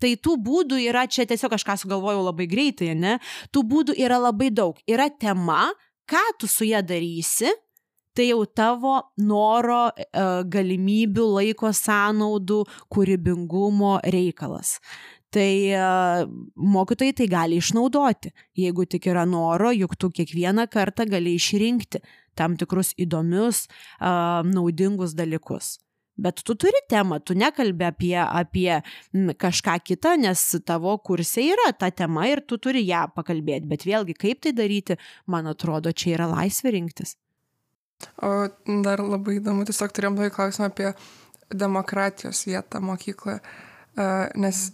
[0.02, 3.20] Tai tų būdų yra, čia tiesiog kažką sugalvojau labai greitai, ne?
[3.54, 4.80] Tų būdų yra labai daug.
[4.90, 5.68] Yra tema,
[6.10, 7.54] ką tu su ją darysi,
[8.18, 14.80] tai jau tavo noro, e, galimybių, laiko sąnaudų, kūrybingumo reikalas.
[15.32, 16.26] Tai uh,
[16.60, 18.34] mokytojai tai gali išnaudoti.
[18.60, 22.02] Jeigu tik yra noro, juk tu kiekvieną kartą gali išrinkti
[22.36, 23.62] tam tikrus įdomius,
[24.04, 25.78] uh, naudingus dalykus.
[26.22, 28.82] Bet tu turi temą, tu nekalbi apie, apie
[29.42, 33.70] kažką kitą, nes tavo kursė yra ta tema ir tu turi ją pakalbėti.
[33.70, 35.00] Bet vėlgi, kaip tai daryti,
[35.32, 37.16] man atrodo, čia yra laisvė rinktis.
[38.22, 38.50] O
[38.86, 40.92] dar labai įdomu, tiesiog turėjom tokį klausimą apie
[41.54, 43.42] demokratijos vietą mokykloje.
[44.42, 44.70] Nes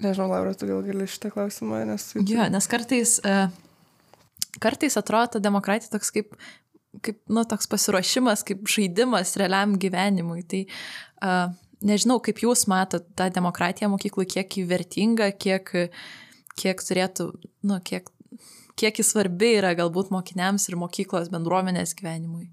[0.00, 2.06] Nežinau, Laura, tu gal gali šitą klausimą, nes...
[2.16, 3.50] Jo, nes kartais, uh,
[4.62, 6.32] kartais atrodo ta demokratija toks kaip,
[7.04, 10.44] kaip, nu, toks pasiruošimas, kaip žaidimas realiam gyvenimui.
[10.50, 11.52] Tai uh,
[11.86, 15.70] nežinau, kaip jūs matot tą demokratiją mokyklų, kiek jį vertinga, kiek,
[16.60, 17.30] kiek turėtų,
[17.68, 18.10] nu, kiek,
[18.80, 22.48] kiek jis svarbi yra galbūt mokiniams ir mokyklos bendruomenės gyvenimui.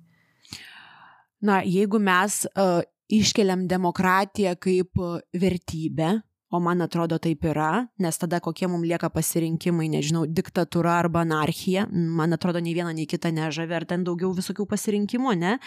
[1.46, 2.82] Na, jeigu mes uh,
[3.14, 4.98] iškeliam demokratiją kaip
[5.38, 6.18] vertybę,
[6.50, 11.84] O man atrodo taip yra, nes tada kokie mums lieka pasirinkimai, nežinau, diktatūra arba anarchija,
[11.92, 15.58] man atrodo, nei viena, nei kita nežavė, ar ten daugiau visokių pasirinkimų, ne?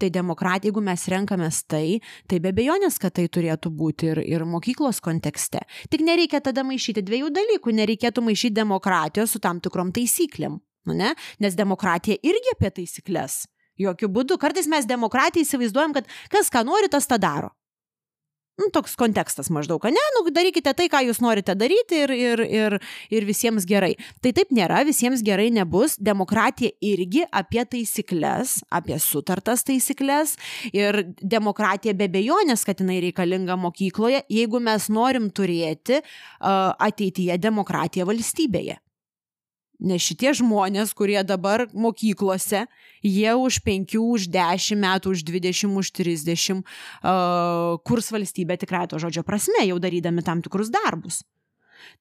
[0.00, 2.00] Tai demokratija, jeigu mes renkamės tai,
[2.32, 5.66] tai be bejonės, kad tai turėtų būti ir, ir mokyklos kontekste.
[5.92, 11.12] Tik nereikia tada maišyti dviejų dalykų, nereikėtų maišyti demokratijos su tam tikrom taisyklėm, nu ne?
[11.44, 13.42] Nes demokratija irgi apie taisyklės.
[13.80, 14.40] Jokių būdų.
[14.40, 17.52] Kartais mes demokratiją įsivaizduojam, kad kas ką nori, tas tą daro
[18.60, 22.76] nu, toks kontekstas maždaug, ne, nu, darykite tai, ką jūs norite daryti ir, ir, ir,
[23.14, 23.94] ir visiems gerai.
[24.24, 25.96] Tai taip nėra, visiems gerai nebus.
[26.02, 30.36] Demokratija irgi apie taisyklės, apie sutartas taisyklės
[30.74, 38.08] ir demokratija be bejonės, kad jinai reikalinga mokykloje, jeigu mes norim turėti uh, ateityje demokratiją
[38.10, 38.81] valstybėje.
[39.82, 42.66] Nes šitie žmonės, kurie dabar mokyklose,
[43.02, 49.02] jie už 5, už 10 metų, už 20, už 30 uh, kurs valstybę tikrai to
[49.02, 51.22] žodžio prasme, jau darydami tam tikrus darbus.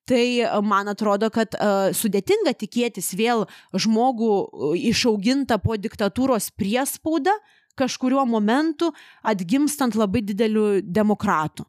[0.05, 7.33] Tai man atrodo, kad uh, sudėtinga tikėtis vėl žmogų išaugintą po diktatūros priespaudą
[7.79, 8.91] kažkuriuo momentu
[9.25, 11.65] atgimstant labai dideliu demokratu.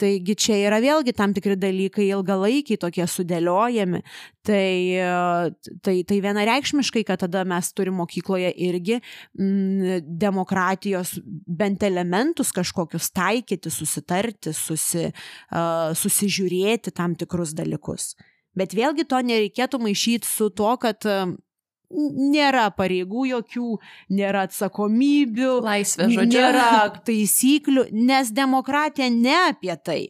[0.00, 4.00] Taigi čia yra vėlgi tam tikri dalykai ilgalaikiai tokie sudėliojami.
[4.44, 4.72] Tai,
[5.86, 13.12] tai, tai vienareikšmiškai, kad tada mes turime mokykloje irgi m, mm, demokratijos bent elementus kažkokius
[13.14, 18.12] taikyti, susitarti, susi, uh, susižiūrėti tam tikrus dalykus.
[18.58, 21.06] Bet vėlgi to nereikėtų maišyti su to, kad
[21.94, 23.68] nėra pareigų jokių,
[24.14, 26.40] nėra atsakomybių, laisvė žodžiu.
[26.40, 26.68] Nėra
[27.06, 30.00] taisyklių, nes demokratija ne apie tai.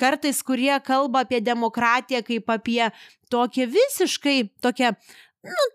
[0.00, 2.88] Kartais, kurie kalba apie demokratiją kaip apie
[3.30, 4.90] tokią visiškai, tokią,
[5.46, 5.66] nu,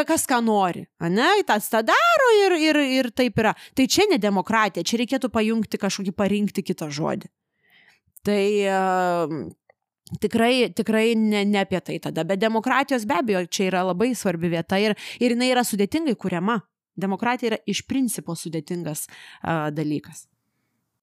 [0.00, 3.54] kas ką nori, ne, tas tą daro ir, ir, ir taip yra.
[3.76, 7.32] Tai čia ne demokratija, čia reikėtų pajungti kažkokį, parinkti kitą žodį.
[8.22, 9.32] Tai uh,
[10.20, 14.50] Tikrai, tikrai ne, ne apie tai tada, bet demokratijos be abejo čia yra labai svarbi
[14.52, 16.60] vieta ir, ir jinai yra sudėtingai kuriama.
[17.00, 20.26] Demokratija yra iš principo sudėtingas uh, dalykas.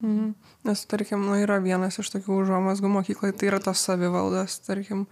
[0.04, 0.34] Mhm.
[0.64, 5.08] Nes, tarkim, nu, yra vienas iš tokių užuomasgų mokyklai, tai yra tos savivaldas, tarkim,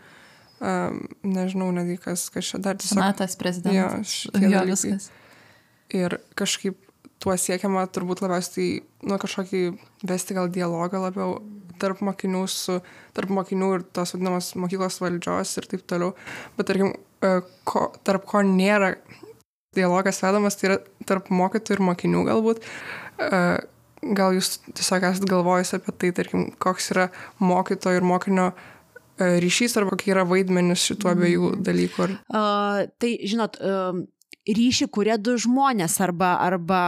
[0.61, 3.01] um, nežinau, netgi kas, kas čia dar tiesiog.
[3.01, 4.19] Senatas prezidentas.
[4.31, 5.09] Jo, jo viskas.
[5.97, 6.79] Ir kažkaip
[7.23, 9.63] tuo siekiama turbūt labiausiai, nu, kažkokį
[10.07, 11.39] vesti gal dialogą labiau
[11.81, 12.79] tarp mokinių, su,
[13.17, 16.13] tarp mokinių ir tos vadinamos mokyklos valdžios ir taip toliau.
[16.57, 17.33] Bet tarkim, e,
[17.67, 18.95] ko, tarp ko nėra
[19.77, 22.63] dialogas vedamas, tai yra tarp mokytojų ir mokinių galbūt.
[23.21, 23.41] E,
[24.17, 27.07] gal jūs tiesiog esate galvojęs apie tai, tarkim, koks yra
[27.43, 32.09] mokytojo ir mokinio e, ryšys arba kokie yra vaidmenys šitų abiejų dalykų?
[32.29, 34.03] Uh, tai, žinot, uh,
[34.47, 36.81] ryšį kuria du žmonės arba, arba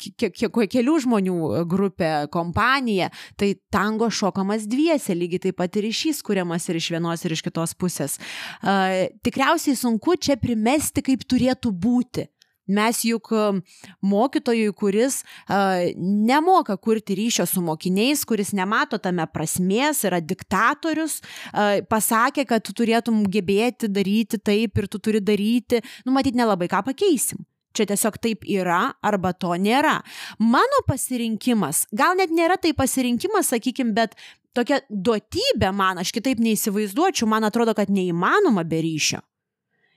[0.00, 1.36] ke, ke, kelių žmonių
[1.70, 7.24] grupė, kompanija, tai tango šokamas dviese, lygiai taip pat ir ryšys kuriamas ir iš vienos
[7.24, 8.18] ir iš kitos pusės.
[8.62, 12.28] Uh, tikriausiai sunku čia primesti, kaip turėtų būti.
[12.70, 13.60] Mes juk um,
[14.06, 21.18] mokytojui, kuris uh, nemoka kurti ryšio su mokiniais, kuris nemato tame prasmės, yra diktatorius,
[21.52, 26.70] uh, pasakė, kad tu turėtum gebėti daryti taip ir tu turi daryti, nu matyt, nelabai
[26.70, 27.42] ką pakeisim.
[27.72, 29.96] Čia tiesiog taip yra arba to nėra.
[30.38, 34.14] Mano pasirinkimas, gal net nėra tai pasirinkimas, sakykim, bet
[34.56, 39.22] tokia duotybė man, aš kitaip neįsivaizduočiau, man atrodo, kad neįmanoma be ryšio.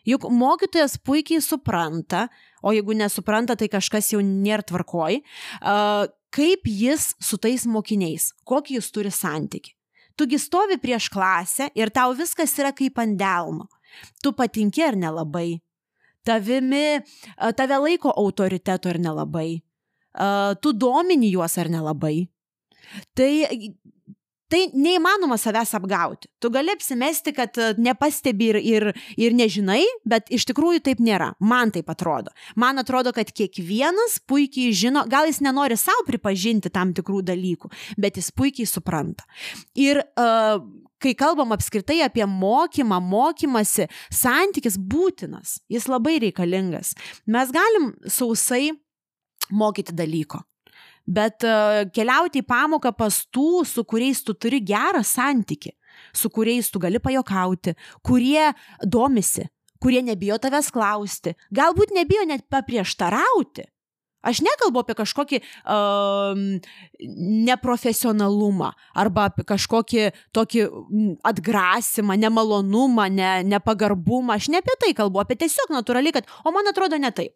[0.06, 2.28] Juk mokytojas puikiai supranta,
[2.62, 5.20] o jeigu nesupranta, tai kažkas jau nėra tvarkoj,
[6.36, 9.74] kaip jis su tais mokiniais, kokį jis turi santyki.
[10.16, 13.68] Tugi stovi prieš klasę ir tau viskas yra kaip ant delno.
[14.24, 15.58] Tu patinki ar nelabai.
[16.26, 17.02] Tavimi,
[17.58, 19.50] tave laiko autoritetu ar nelabai.
[20.62, 22.30] Tu domini juos ar nelabai.
[23.18, 23.32] Tai
[24.56, 26.30] tai neįmanoma savęs apgauti.
[26.40, 28.86] Tu gali apsimesti, kad e, nepastebi ir, ir,
[29.20, 31.34] ir nežinai, bet iš tikrųjų taip nėra.
[31.44, 32.32] Man taip atrodo.
[32.60, 38.22] Man atrodo, kad kiekvienas puikiai žino, gal jis nenori savo pripažinti tam tikrų dalykų, bet
[38.22, 39.28] jis puikiai supranta.
[39.76, 40.64] Ir uh,
[41.04, 46.96] kai kalbam apskritai apie mokymą, mokymasi, santykis būtinas, jis labai reikalingas.
[47.28, 48.70] Mes galim sausai
[49.52, 50.46] mokyti dalyko
[51.06, 55.76] bet uh, keliauti į pamoką pas tų, su kuriais tu turi gerą santyki.
[56.14, 59.46] su kuriais tu gali pajokauti, kurie domisi,
[59.80, 63.70] kurie nebijo tavęs klausti, galbūt nebijo net paprieštarauti.
[64.26, 65.40] Aš nekalbu apie kažkokį
[65.70, 66.40] um,
[67.46, 70.64] neprofesionalumą arba apie kažkokį tokį
[71.30, 74.40] atgrasimą, nemalonumą, ne, nepagarbumą.
[74.40, 77.36] Aš ne apie tai kalbu, apie tiesiog natūraliai, kad, o man atrodo ne taip.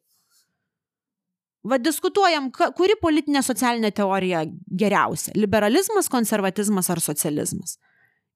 [1.69, 4.43] Vad diskutuojam, kuri politinė socialinė teorija
[4.81, 7.77] geriausia- liberalizmas, konservatizmas ar socializmas.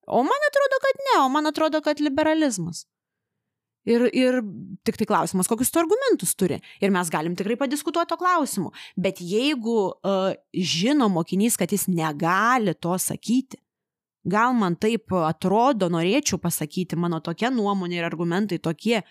[0.08, 2.86] O man atrodo, kad ne, o man atrodo, kad liberalizmas.
[3.86, 4.38] Ir, ir
[4.88, 6.62] tik tai klausimas, kokius tu argumentus turi.
[6.80, 8.72] Ir mes galim tikrai padiskutuoti to klausimu.
[8.96, 13.60] Bet jeigu uh, žino mokinys, kad jis negali to sakyti,
[14.24, 19.02] gal man taip atrodo, norėčiau pasakyti, mano tokia nuomonė ir argumentai tokie,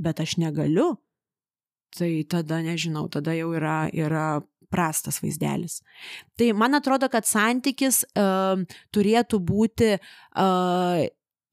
[0.00, 0.94] bet aš negaliu,
[1.98, 4.42] tai tada nežinau, tada jau yra, yra
[4.74, 5.80] prastas vaizdelis.
[6.38, 8.64] Tai man atrodo, kad santykis uh,
[8.94, 11.04] turėtų būti uh,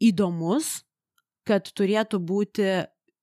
[0.02, 0.74] įdomus,
[1.48, 2.68] kad turėtų būti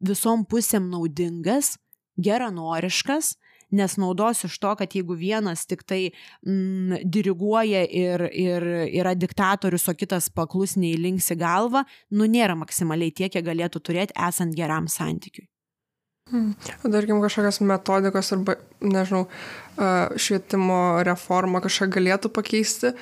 [0.04, 1.76] visom pusėm naudingas,
[2.18, 3.36] geranoriškas,
[3.70, 6.00] nes naudos iš to, kad jeigu vienas tik tai
[6.46, 8.66] mm, diriguoja ir, ir
[9.02, 11.84] yra diktatorius, o kitas paklusniai linksi galvą,
[12.16, 15.48] nu nėra maksimaliai tiek, kiek galėtų turėti esant geram santykiui.
[16.28, 16.52] Hmm.
[16.84, 19.24] Tarkim, kažkokios metodikos arba, nežinau,
[20.20, 22.92] švietimo reforma kažką galėtų pakeisti,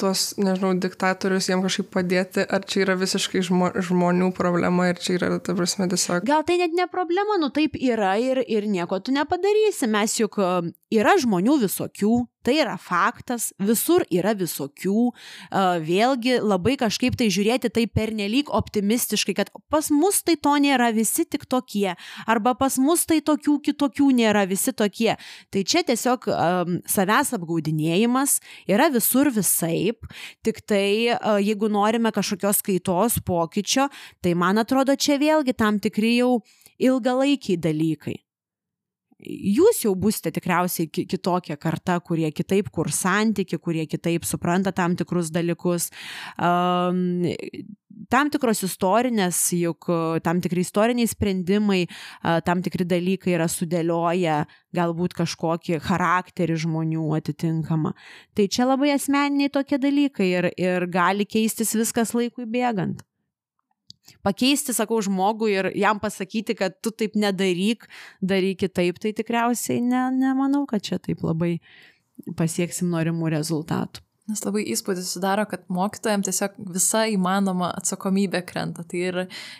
[0.00, 5.18] tuos, nežinau, diktatorius jiem kažkaip padėti, ar čia yra visiškai žmo, žmonių problema ir čia
[5.18, 6.26] yra, ta prasme, tiesiog.
[6.26, 10.40] Gal tai net ne problema, nu taip yra ir, ir nieko tu nepadarysi, mes juk
[10.40, 15.04] yra žmonių visokių, Tai yra faktas, visur yra visokių,
[15.84, 21.24] vėlgi labai kažkaip tai žiūrėti tai pernelyg optimistiškai, kad pas mus tai to nėra, visi
[21.24, 21.94] tik tokie,
[22.28, 25.14] arba pas mus tai tokių kitokių nėra, visi tokie.
[25.48, 28.38] Tai čia tiesiog um, savęs apgaudinėjimas
[28.68, 30.04] yra visur visaip,
[30.44, 33.88] tik tai uh, jeigu norime kažkokios kaitos pokyčio,
[34.20, 36.36] tai man atrodo čia vėlgi tam tikri jau
[36.76, 38.23] ilgalaikiai dalykai
[39.22, 45.32] jūs jau būsite tikriausiai kitokia karta, kurie kitaip kur santyki, kurie kitaip supranta tam tikrus
[45.34, 45.90] dalykus.
[46.38, 47.24] Um,
[48.10, 49.88] tam tikros istorinės, juk
[50.24, 51.84] tam tikri istoriniai sprendimai,
[52.46, 54.40] tam tikri dalykai yra sudėlioję
[54.74, 57.94] galbūt kažkokį charakterį žmonių atitinkamą.
[58.34, 63.04] Tai čia labai asmeniniai tokie dalykai ir, ir gali keistis viskas laikui bėgant
[64.26, 67.88] pakeisti, sakau, žmogų ir jam pasakyti, kad tu taip nedaryk,
[68.22, 71.58] daryk kitaip, tai tikriausiai ne, nemanau, kad čia taip labai
[72.38, 74.04] pasieksim norimų rezultatų.
[74.24, 78.80] Nes labai įspūdis sudaro, kad mokytojams tiesiog visa įmanoma atsakomybė krenta.
[78.88, 79.18] Tai ir,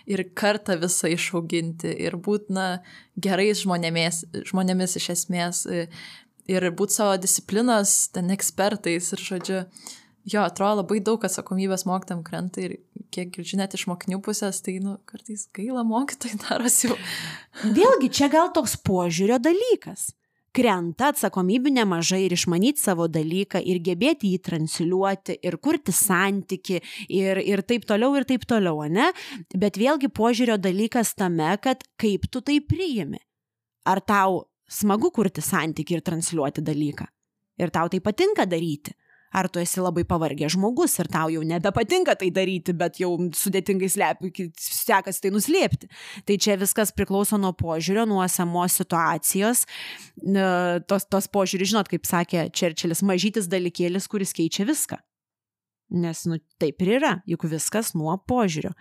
[0.08, 2.78] ir kartą visą išauginti, ir būtina
[3.20, 5.60] gerais žmonėmis, žmonėmis iš esmės,
[6.48, 9.60] ir būti savo disciplinos, ten ekspertais, ir žodžiu,
[10.24, 12.78] jo, atrodo labai daug atsakomybės mokytam krenta ir
[13.14, 16.98] kiek girdžiu net iš mokinių pusės, tai nu, kartais gaila mokytojai darosi jau.
[17.76, 20.12] Vėlgi, čia gal toks požiūrio dalykas.
[20.54, 26.78] Krenta atsakomybių nemažai ir išmanyti savo dalyką ir gebėti jį transliuoti ir kurti santyki
[27.10, 29.08] ir, ir taip toliau ir taip toliau, ne?
[29.50, 33.18] Bet vėlgi požiūrio dalykas tame, kad kaip tu tai priimi.
[33.90, 37.08] Ar tau smagu kurti santyki ir transliuoti dalyką?
[37.58, 38.94] Ir tau tai patinka daryti?
[39.34, 43.90] Ar tu esi labai pavargęs žmogus ir tau jau nebepatinka tai daryti, bet jau sudėtingai
[43.90, 45.90] slepi, sekasi tai nuslėpti.
[46.28, 49.64] Tai čia viskas priklauso nuo požiūrio, nuo esamos situacijos.
[50.88, 55.00] Tos, tos požiūrį, žinot, kaip sakė Čerčilis, mažytis dalykėlis, kuris keičia viską.
[55.94, 58.72] Nes, nu, taip ir yra, juk viskas nuo požiūrio.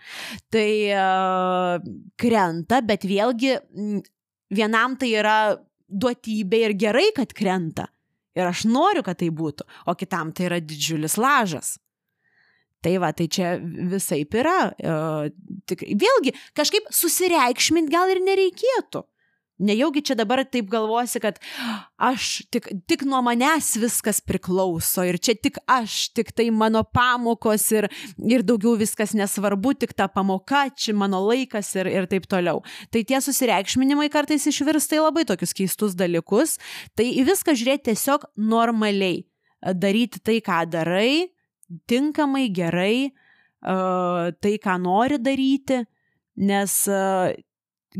[0.54, 3.58] Tai uh, krenta, bet vėlgi
[4.54, 5.38] vienam tai yra
[5.88, 7.90] duotybė ir gerai, kad krenta.
[8.34, 11.76] Ir aš noriu, kad tai būtų, o kitam tai yra didžiulis lažas.
[12.84, 14.58] Tai va, tai čia visai yra.
[14.76, 15.30] Uh,
[15.70, 19.04] tik, vėlgi, kažkaip susireikšmint gal ir nereikėtų.
[19.62, 21.36] Nejaugi čia dabar taip galvosi, kad
[22.02, 27.68] aš tik, tik nuo manęs viskas priklauso ir čia tik aš, tik tai mano pamokos
[27.70, 27.86] ir,
[28.18, 32.64] ir daugiau viskas nesvarbu, tik ta pamoka, čia mano laikas ir, ir taip toliau.
[32.90, 36.58] Tai tie susireikšminimai kartais išvirsta į labai tokius keistus dalykus.
[36.98, 39.22] Tai į viską žiūrėti tiesiog normaliai.
[39.62, 41.30] Daryti tai, ką darai,
[41.88, 43.14] tinkamai, gerai,
[43.62, 45.84] tai, ką nori daryti,
[46.36, 46.80] nes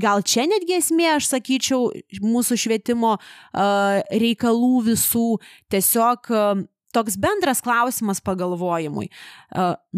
[0.00, 1.90] gal čia netgi esmė, aš sakyčiau,
[2.24, 3.14] mūsų švietimo
[3.54, 5.28] reikalų visų
[5.72, 6.30] tiesiog
[6.94, 9.08] toks bendras klausimas pagalvojimui.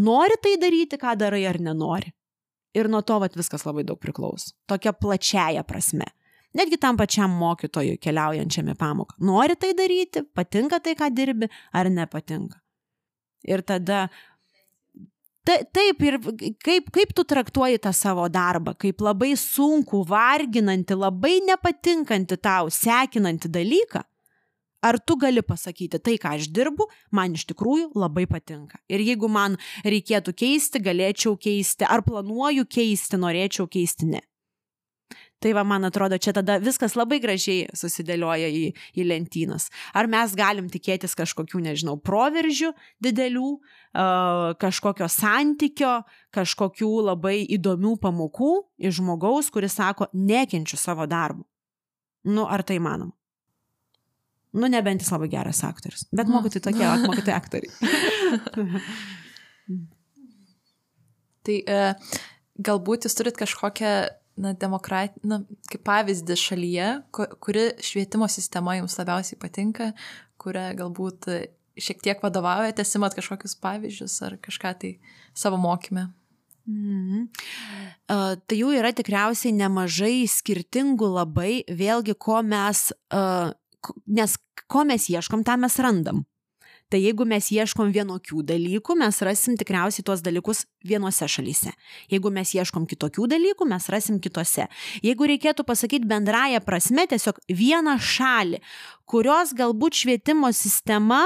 [0.09, 2.13] Nori tai daryti, ką darai ar nenori?
[2.77, 4.53] Ir nuo to vat, viskas labai daug priklauso.
[4.69, 6.09] Tokia plačiaja prasme.
[6.57, 9.17] Netgi tam pačiam mokytojui keliaujančiam į pamoką.
[9.25, 12.61] Nori tai daryti, patinka tai, ką dirbi, ar nepatinka.
[13.49, 14.07] Ir tada
[15.47, 16.19] Ta, taip, ir
[16.65, 23.51] kaip, kaip tu traktuoji tą savo darbą, kaip labai sunku, varginanti, labai nepatinkanti tau, sekinanti
[23.55, 24.03] dalyką.
[24.87, 28.79] Ar tu gali pasakyti, tai, ką aš dirbu, man iš tikrųjų labai patinka.
[28.91, 34.23] Ir jeigu man reikėtų keisti, galėčiau keisti, ar planuoju keisti, norėčiau keisti, ne.
[35.37, 39.69] Tai va, man atrodo, čia tada viskas labai gražiai susidėlioja į, į lentynas.
[39.93, 42.73] Ar mes galim tikėtis kažkokių, nežinau, proveržių
[43.05, 43.51] didelių,
[44.63, 51.45] kažkokio santykio, kažkokių labai įdomių pamokų iš žmogaus, kuris sako, nekenčiu savo darbų.
[52.33, 53.13] Nu, ar tai manom?
[54.57, 56.09] Nu, nebent jis labai geras aktorius.
[56.17, 57.73] Bet mokytojai tokie, mokytojai aktoriai.
[61.47, 61.93] tai e,
[62.57, 69.41] galbūt jūs turit kažkokią na, demokrat, na, kaip pavyzdį šalyje, kuri švietimo sistema jums labiausiai
[69.41, 69.93] patinka,
[70.41, 71.31] kurią galbūt
[71.77, 74.93] šiek tiek vadovaujate, simat kažkokius pavyzdžius ar kažką tai
[75.37, 76.09] savo mokymę.
[76.67, 77.27] Mhm.
[78.11, 83.53] Uh, tai jų yra tikriausiai nemažai skirtingų labai, vėlgi, ko mes, uh,
[84.07, 84.35] nes
[84.67, 86.25] ko mes ieškom, tą mes randam.
[86.87, 91.73] Tai jeigu mes ieškom vienokių dalykų, mes rasim tikriausiai tuos dalykus vienose šalyse.
[92.13, 94.69] Jeigu mes ieškom kitokių dalykų, mes rasim kitose.
[95.03, 98.63] Jeigu reikėtų pasakyti bendrają prasme, tiesiog vieną šalį,
[99.03, 101.25] kurios galbūt švietimo sistema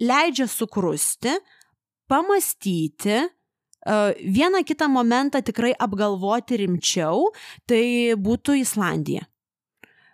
[0.00, 1.32] leidžia sukrusti,
[2.10, 3.22] pamastyti,
[4.20, 7.30] vieną kitą momentą tikrai apgalvoti rimčiau,
[7.64, 9.24] tai būtų Islandija.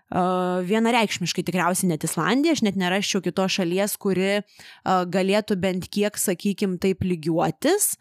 [0.07, 4.45] Vienareikšmiškai tikriausiai net Islandija, aš net neraščiau kitos šalies, kuri
[4.87, 7.97] galėtų bent kiek, sakykim, taip lygiuotis.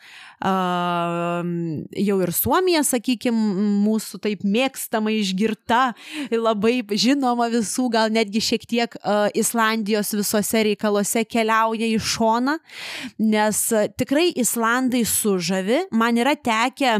[2.05, 3.33] Jau ir Suomija, sakykim,
[3.81, 5.95] mūsų taip mėgstama išgirta,
[6.29, 8.99] labai žinoma visų, gal netgi šiek tiek
[9.33, 12.59] Islandijos visose reikaluose keliauja į šoną,
[13.17, 13.63] nes
[13.97, 15.87] tikrai Islandai sužavi.
[15.89, 16.99] Man yra tekę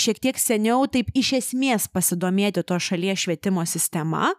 [0.00, 4.29] šiek tiek seniau taip iš esmės pasidomėti to šalies švietimo sistema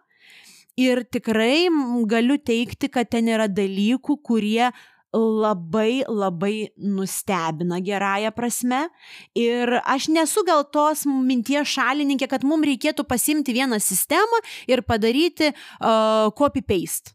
[0.80, 1.68] Ir tikrai
[2.08, 4.70] galiu teikti, kad ten yra dalykų, kurie
[5.12, 8.88] labai labai nustebina gerąją prasme.
[9.36, 15.52] Ir aš nesu gal tos minties šalininkė, kad mums reikėtų pasimti vieną sistemą ir padaryti
[15.52, 17.12] uh, copy-paste.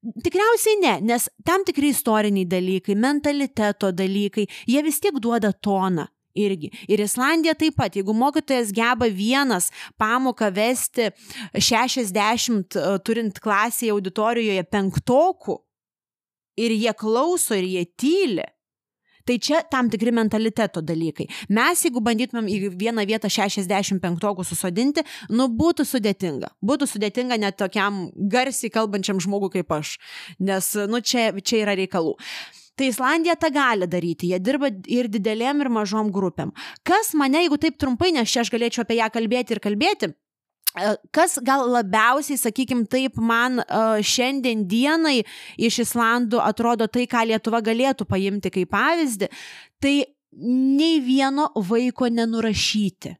[0.00, 6.70] Tikriausiai ne, nes tam tikri istoriniai dalykai, mentaliteto dalykai, jie vis tiek duoda toną irgi.
[6.88, 9.70] Ir Islandija taip pat, jeigu mokytojas geba vienas
[10.00, 11.10] pamoką vesti
[11.54, 15.58] 60 e, turint klasėje auditorijoje penktokų
[16.60, 18.46] ir jie klauso ir jie tyli,
[19.30, 21.26] Tai čia tam tikri mentaliteto dalykai.
[21.54, 26.48] Mes, jeigu bandytumėm į vieną vietą 65 susodinti, nu būtų sudėtinga.
[26.64, 29.98] Būtų sudėtinga net tokiam garsiai kalbančiam žmogui kaip aš.
[30.40, 32.16] Nes, nu, čia, čia yra reikalų.
[32.16, 36.48] Uh, Tai Islandija tą gali daryti, jie dirba ir didelėm, ir mažom grupėm.
[36.80, 40.06] Kas mane, jeigu taip trumpai, nes čia aš galėčiau apie ją kalbėti ir kalbėti,
[40.80, 45.18] e, Kas gal labiausiai, sakykim, taip man uh, šiandien dienai
[45.60, 49.28] iš Islandų atrodo tai, ką Lietuva galėtų paimti kaip pavyzdį,
[49.84, 49.92] tai
[50.40, 53.12] nei vieno vaiko nenurašyti.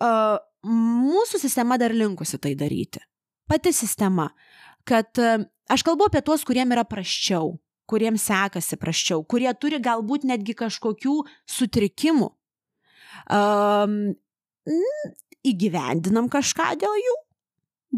[0.00, 3.04] Uh, mūsų sistema dar linkusi tai daryti.
[3.52, 4.30] Pati sistema.
[4.88, 5.20] Kad
[5.68, 7.52] aš kalbu apie tuos, kuriem yra praščiau
[7.90, 11.16] kuriems sekasi praščiau, kurie turi galbūt netgi kažkokių
[11.48, 12.30] sutrikimų.
[13.32, 13.96] Um,
[15.46, 17.16] įgyvendinam kažką dėl jų,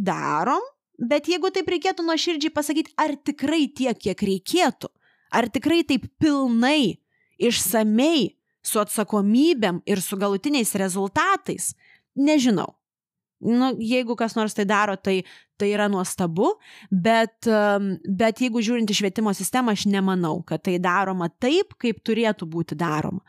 [0.07, 0.65] darom,
[0.99, 4.91] bet jeigu taip reikėtų nuoširdžiai pasakyti, ar tikrai tiek, kiek reikėtų,
[5.35, 6.97] ar tikrai taip pilnai,
[7.39, 8.33] išsamei,
[8.65, 11.75] su atsakomybėm ir su galutiniais rezultatais,
[12.17, 12.73] nežinau
[13.45, 15.23] nu, jeigu kas nors tai daro, tai,
[15.61, 16.55] tai yra nuostabu,
[16.91, 17.49] bet,
[18.05, 22.79] bet jeigu žiūrint į švietimo sistemą, aš nemanau, kad tai daroma taip, kaip turėtų būti
[22.79, 23.23] daroma.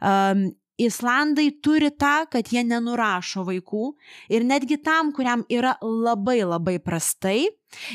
[0.00, 0.50] Um,
[0.80, 3.90] Islandai turi tą, kad jie nenurašo vaikų
[4.32, 7.50] ir netgi tam, kuriam yra labai labai prastai,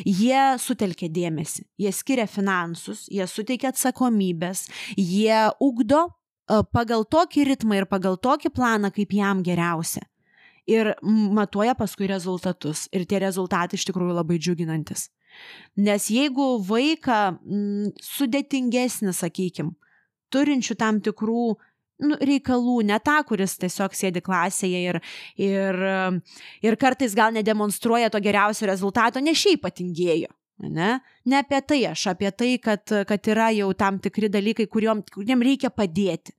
[0.06, 4.68] jie sutelkia dėmesį, jie skiria finansus, jie suteikia atsakomybės,
[5.02, 10.06] jie ugdo e, pagal tokį ritmą ir pagal tokį planą, kaip jam geriausia
[10.70, 12.86] ir matuoja paskui rezultatus.
[12.96, 15.10] Ir tie rezultatai iš tikrųjų labai džiuginantis.
[15.76, 19.74] Nes jeigu vaiką m, sudėtingesnį, sakykim,
[20.34, 21.48] turinčių tam tikrų
[22.04, 25.02] nu, reikalų, ne tą, kuris tiesiog sėdi klasėje ir,
[25.40, 25.84] ir,
[26.64, 30.32] ir kartais gal nedemonstruoja to geriausio rezultato, ne šiaip patingėjo.
[30.56, 31.02] Ne?
[31.28, 35.44] ne apie tai aš, apie tai, kad, kad yra jau tam tikri dalykai, kuriuom, kuriem
[35.44, 36.32] reikia padėti.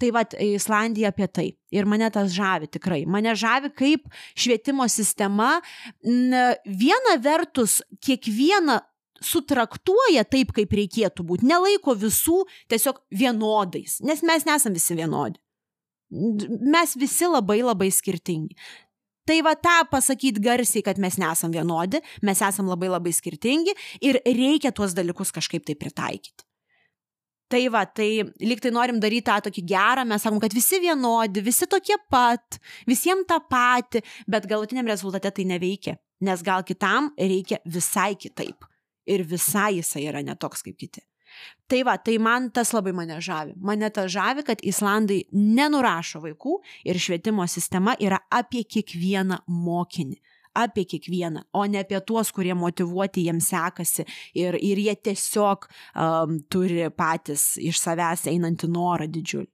[0.00, 1.48] Tai vad, Islandija apie tai.
[1.76, 3.02] Ir mane tas žavi tikrai.
[3.04, 5.58] Mane žavi, kaip švietimo sistema
[6.00, 8.78] viena vertus kiekvieną
[9.24, 15.40] sutraktuoja taip, kaip reikėtų būti, nelaiko visų tiesiog vienodais, nes mes nesam visi vienodi.
[16.08, 18.56] Mes visi labai labai skirtingi.
[19.28, 23.74] Tai va tą pasakyti garsiai, kad mes nesam vienodi, mes esam labai labai skirtingi
[24.08, 26.46] ir reikia tuos dalykus kažkaip tai pritaikyti.
[27.48, 31.40] Tai va, tai lyg tai norim daryti tą tokį gerą, mes sakom, kad visi vienodi,
[31.44, 32.58] visi tokie pat,
[32.88, 38.68] visiems tą patį, bet galutiniam rezultate tai neveikia, nes gal kitam reikia visai kitaip
[39.08, 41.07] ir visai jisai yra netoks kaip kiti.
[41.68, 43.52] Tai va, tai man tas labai mane žavi.
[43.60, 46.58] Mane tas žavi, kad Islandai nenurašo vaikų
[46.88, 50.18] ir švietimo sistema yra apie kiekvieną mokinį
[50.58, 54.04] apie kiekvieną, o ne apie tuos, kurie motivuoti jiems sekasi
[54.34, 59.50] ir, ir jie tiesiog um, turi patys iš savęs einantį norą didžiulį.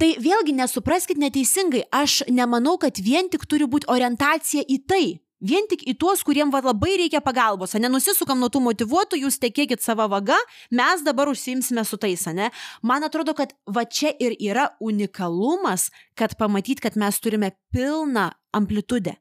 [0.00, 5.06] Tai vėlgi nesupraskite neteisingai, aš nemanau, kad vien tik turi būti orientacija į tai.
[5.44, 9.36] Vien tik į tuos, kuriems va, labai reikia pagalbos, ne nusisukam nuo tų motivuotų, jūs
[9.42, 10.38] tekėkit savo vaga,
[10.72, 12.48] mes dabar užsimsime su tais, ne?
[12.80, 19.18] Man atrodo, kad va čia ir yra unikalumas, kad pamatyt, kad mes turime pilną amplitudę,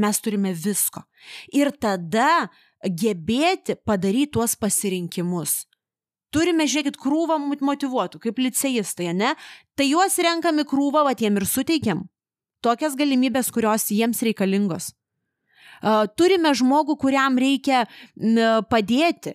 [0.00, 1.04] mes turime visko.
[1.52, 2.48] Ir tada
[2.80, 5.66] gebėti padaryti tuos pasirinkimus.
[6.32, 9.34] Turime, žiūrėkit, krūvą motivuotų, kaip licejistai, ne?
[9.76, 12.06] Tai juos renkami krūvą, va tiem ir suteikiam.
[12.64, 14.94] Tokias galimybės, kurios jiems reikalingos.
[16.18, 17.84] Turime žmogų, kuriam reikia
[18.70, 19.34] padėti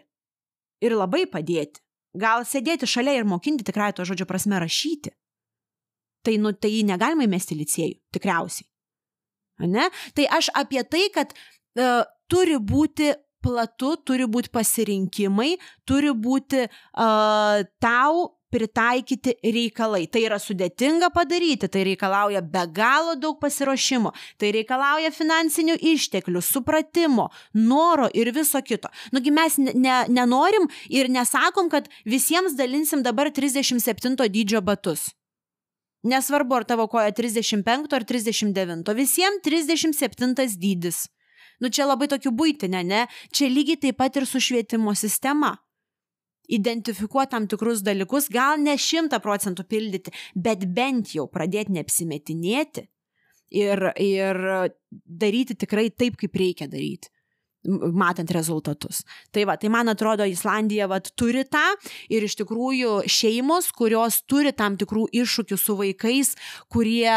[0.83, 1.81] ir labai padėti.
[2.13, 5.13] Gal sėdėti šalia ir mokinti tikrai to žodžio prasme rašyti.
[6.23, 8.67] Tai, nu, tai negalima įmesti licėjų, tikriausiai.
[9.67, 9.89] Ne?
[10.15, 13.11] Tai aš apie tai, kad uh, turi būti
[13.43, 15.57] platu, turi būti pasirinkimai,
[15.89, 18.23] turi būti uh, tau
[18.53, 20.05] pritaikyti reikalai.
[20.11, 27.29] Tai yra sudėtinga padaryti, tai reikalauja be galo daug pasiruošimo, tai reikalauja finansinių išteklių, supratimo,
[27.57, 28.91] noro ir viso kito.
[29.15, 35.09] Nugi mes ne, nenorim ir nesakom, kad visiems dalinsim dabar 37 dydžio batus.
[36.03, 41.05] Nesvarbu, ar tavo koja 35 ar 39, visiems 37 dydis.
[41.63, 43.05] Nu čia labai tokių būtinė, ne?
[43.31, 45.55] Čia lygiai taip pat ir su švietimo sistema
[46.49, 52.87] identifikuoti tam tikrus dalykus, gal ne šimta procentų pildyti, bet bent jau pradėti neapsimetinėti
[53.63, 54.39] ir, ir
[54.91, 57.11] daryti tikrai taip, kaip reikia daryti
[57.63, 59.03] matant rezultatus.
[59.31, 61.63] Tai va, tai man atrodo, Islandija vat, turi tą
[62.11, 66.33] ir iš tikrųjų šeimos, kurios turi tam tikrų iššūkių su vaikais,
[66.67, 67.07] kurie,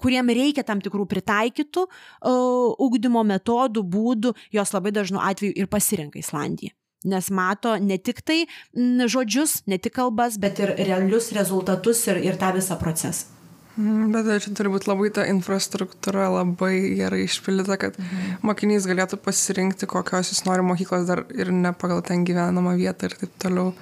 [0.00, 6.20] kuriem reikia tam tikrų pritaikytų uh, ugdymo metodų, būdų, jos labai dažnu atveju ir pasirenka
[6.20, 6.72] Islandiją
[7.04, 8.44] nes mato ne tik tai
[8.74, 13.36] žodžius, ne tik kalbas, bet ir realius rezultatus ir, ir tą visą procesą.
[13.80, 18.42] Mhm, bet čia turi būti labai ta infrastruktūra labai gerai išpildyta, kad mhm.
[18.44, 23.16] mokinys galėtų pasirinkti, kokios jis nori mokyklos dar ir ne pagal ten gyvenamą vietą ir
[23.22, 23.72] taip toliau.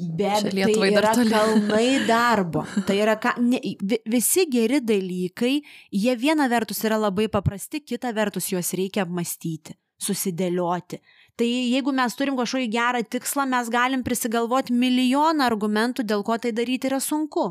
[0.00, 2.62] Bet tai yra kalnai darbo.
[2.86, 3.58] Tai yra, ka, ne,
[4.08, 5.58] visi geri dalykai,
[5.92, 11.02] jie viena vertus yra labai paprasti, kita vertus juos reikia apmastyti, susidėlioti.
[11.40, 16.52] Tai jeigu mes turim kažkokį gerą tikslą, mes galim prisigalvoti milijoną argumentų, dėl ko tai
[16.52, 17.46] daryti yra sunku.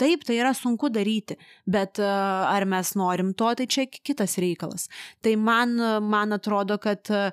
[0.00, 1.36] Taip, tai yra sunku daryti,
[1.68, 4.86] bet uh, ar mes norim to, tai čia kitas reikalas.
[5.20, 5.76] Tai man,
[6.08, 7.28] man atrodo, kad uh,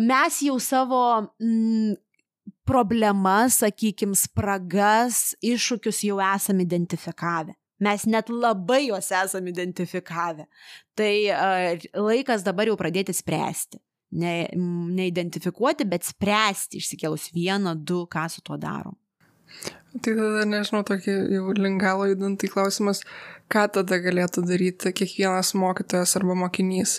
[0.00, 1.04] mes jau savo
[1.42, 1.98] mm,
[2.64, 7.52] problemas, sakykime, spragas, iššūkius jau esame identifikavę.
[7.84, 10.46] Mes net labai juos esame identifikavę.
[10.96, 11.16] Tai
[11.98, 13.82] laikas dabar jau pradėti spręsti
[14.14, 18.96] ne, neidentifikuoti, bet spręsti išsikėlus vieną, du, ką su tuo darom.
[19.94, 23.04] Tai tada, nežinau, tokį jau lingalo judantį klausimas,
[23.52, 26.96] ką tada galėtų daryti kiekvienas mokytojas arba mokinys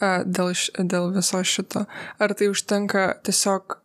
[0.00, 1.86] dėl, dėl viso šito.
[2.20, 3.78] Ar tai užtenka tiesiog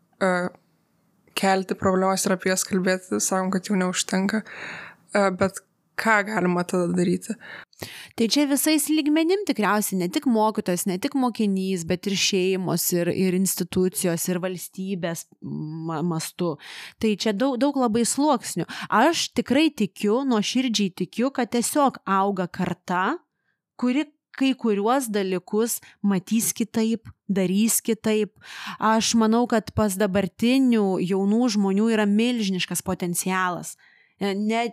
[1.40, 4.44] kelti problemas ir apie jas kalbėti, sakom, kad jau neužtenka,
[5.40, 5.64] bet
[6.00, 7.40] ką galima tada daryti?
[8.20, 13.12] Tai čia visais lygmenim tikriausiai ne tik mokytojas, ne tik mokinys, bet ir šeimos, ir,
[13.14, 15.26] ir institucijos, ir valstybės
[16.04, 16.58] mastu.
[17.00, 18.68] Tai čia daug, daug labai sluoksnių.
[18.92, 23.04] Aš tikrai tikiu, nuo širdžiai tikiu, kad tiesiog auga karta,
[23.80, 24.10] kuri
[24.40, 28.36] kai kuriuos dalykus matys kitaip, darys kitaip.
[28.80, 33.78] Aš manau, kad pas dabartinių jaunų žmonių yra milžiniškas potencialas
[34.20, 34.64] ne,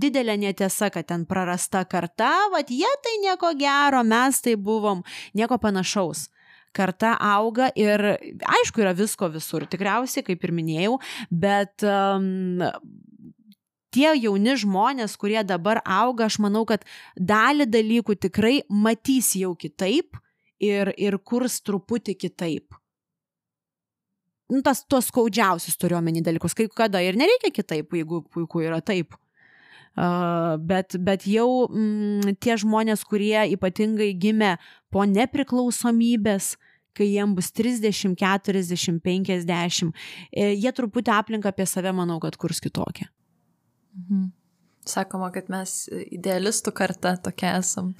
[0.00, 5.04] didelė netiesa, kad ten prarasta karta, vad jie tai nieko gero, mes tai buvom,
[5.34, 6.28] nieko panašaus
[6.76, 8.02] karta auga ir
[8.44, 10.98] aišku yra visko visur, tikriausiai, kaip ir minėjau,
[11.32, 12.60] bet um,
[13.96, 16.84] tie jauni žmonės, kurie dabar auga, aš manau, kad
[17.16, 20.18] dalį dalykų tikrai matys jau kitaip
[20.60, 22.76] ir, ir kurs truputį kitaip.
[24.52, 29.16] Nu, tas tos skaudžiausius turiuomenį dalykus, kai kada ir nereikia kitaip, jeigu puiku yra taip.
[29.96, 34.52] Uh, bet, bet jau mm, tie žmonės, kurie ypatingai gimė
[34.92, 36.52] po nepriklausomybės,
[36.96, 40.02] kai jiem bus 30, 40, 50,
[40.36, 43.08] jie truputį aplinką apie save, manau, kad kurs kitokią.
[43.96, 44.28] Mhm.
[44.86, 47.92] Sakoma, kad mes idealistų karta tokia esam,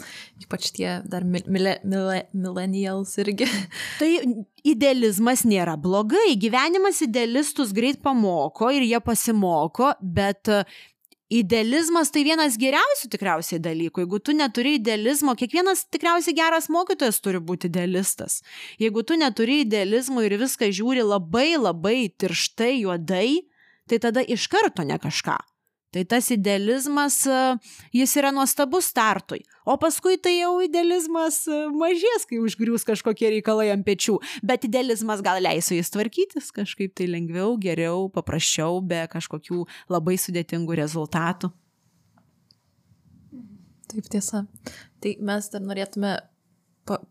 [0.43, 3.49] ypač tie dar mile, mile, millennials irgi.
[4.01, 4.11] Tai
[4.66, 10.53] idealizmas nėra blogai, gyvenimas idealistus greit pamoko ir jie pasimoko, bet
[11.26, 14.05] Idealizmas tai vienas geriausių tikriausiai dalykų.
[14.05, 18.45] Jeigu tu neturi idealizmo, kiekvienas tikriausiai geras mokytojas turi būti idealistas.
[18.78, 23.43] Jeigu tu neturi idealizmo ir viską žiūri labai labai tirštai, juodai,
[23.91, 25.34] tai tada iš karto ne kažką.
[25.97, 27.36] Tai tas idealizmas, e,
[27.97, 29.38] jis yra nuostabus startui.
[29.64, 34.18] O paskui tai jau idealizmas e, mažės, kai užgriūs kažkokie reikalai ant pečių.
[34.44, 39.62] Bet idealizmas gal leis su jais tvarkytis kažkaip tai lengviau, geriau, paprasčiau, be kažkokių
[39.94, 41.49] labai sudėtingų rezultatų.
[43.88, 44.44] Taip tiesa.
[45.01, 46.12] Tai mes dar norėtume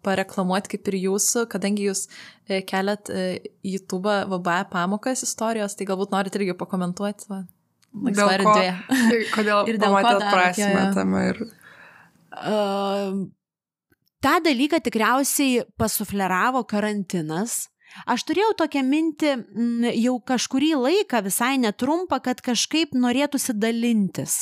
[0.05, 3.09] pareklamuoti kaip ir jūsų, kadangi jūs e, keliat
[3.65, 7.31] YouTube VBA pamokas istorijos, tai galbūt norit irgi pakomentuoti.
[7.33, 7.41] Va
[8.03, 8.65] laisva erdvė.
[9.35, 11.41] Kodėl ir dėl ko prasme tame ir...
[12.35, 13.23] Uh,
[14.23, 17.69] tą dalyką tikriausiai pasufleravo karantinas.
[18.11, 24.41] Aš turėjau tokią mintį m, jau kažkurį laiką, visai netrumpą, kad kažkaip norėtųsi dalintis.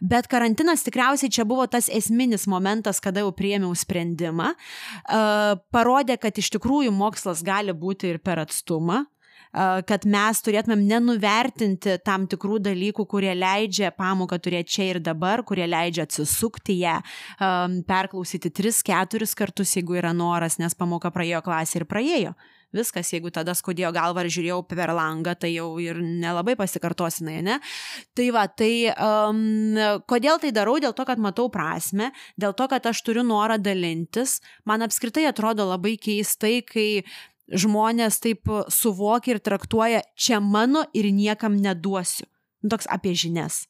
[0.00, 4.54] Bet karantinas tikriausiai čia buvo tas esminis momentas, kada jau priėmiau sprendimą.
[4.56, 9.04] Uh, parodė, kad iš tikrųjų mokslas gali būti ir per atstumą
[9.52, 15.66] kad mes turėtumėm nenuvertinti tam tikrų dalykų, kurie leidžia pamoką turėti čia ir dabar, kurie
[15.68, 16.96] leidžia atsisukti ją,
[17.88, 22.34] perklausyti 3-4 kartus, jeigu yra noras, nes pamoka praėjo klasė ir praėjo
[22.72, 27.58] viskas, jeigu tada skaudėjo galvą ar žiūrėjau per langą, tai jau ir nelabai pasikartosinai, ne?
[28.16, 29.76] Tai va, tai um,
[30.08, 30.78] kodėl tai darau?
[30.82, 34.40] Dėl to, kad matau prasme, dėl to, kad aš turiu norą dalintis.
[34.68, 36.88] Man apskritai atrodo labai keistai, kai
[37.50, 42.26] žmonės taip suvokia ir traktuoja, čia mano ir niekam neduosiu.
[42.62, 43.66] Nu, toks apie žinias.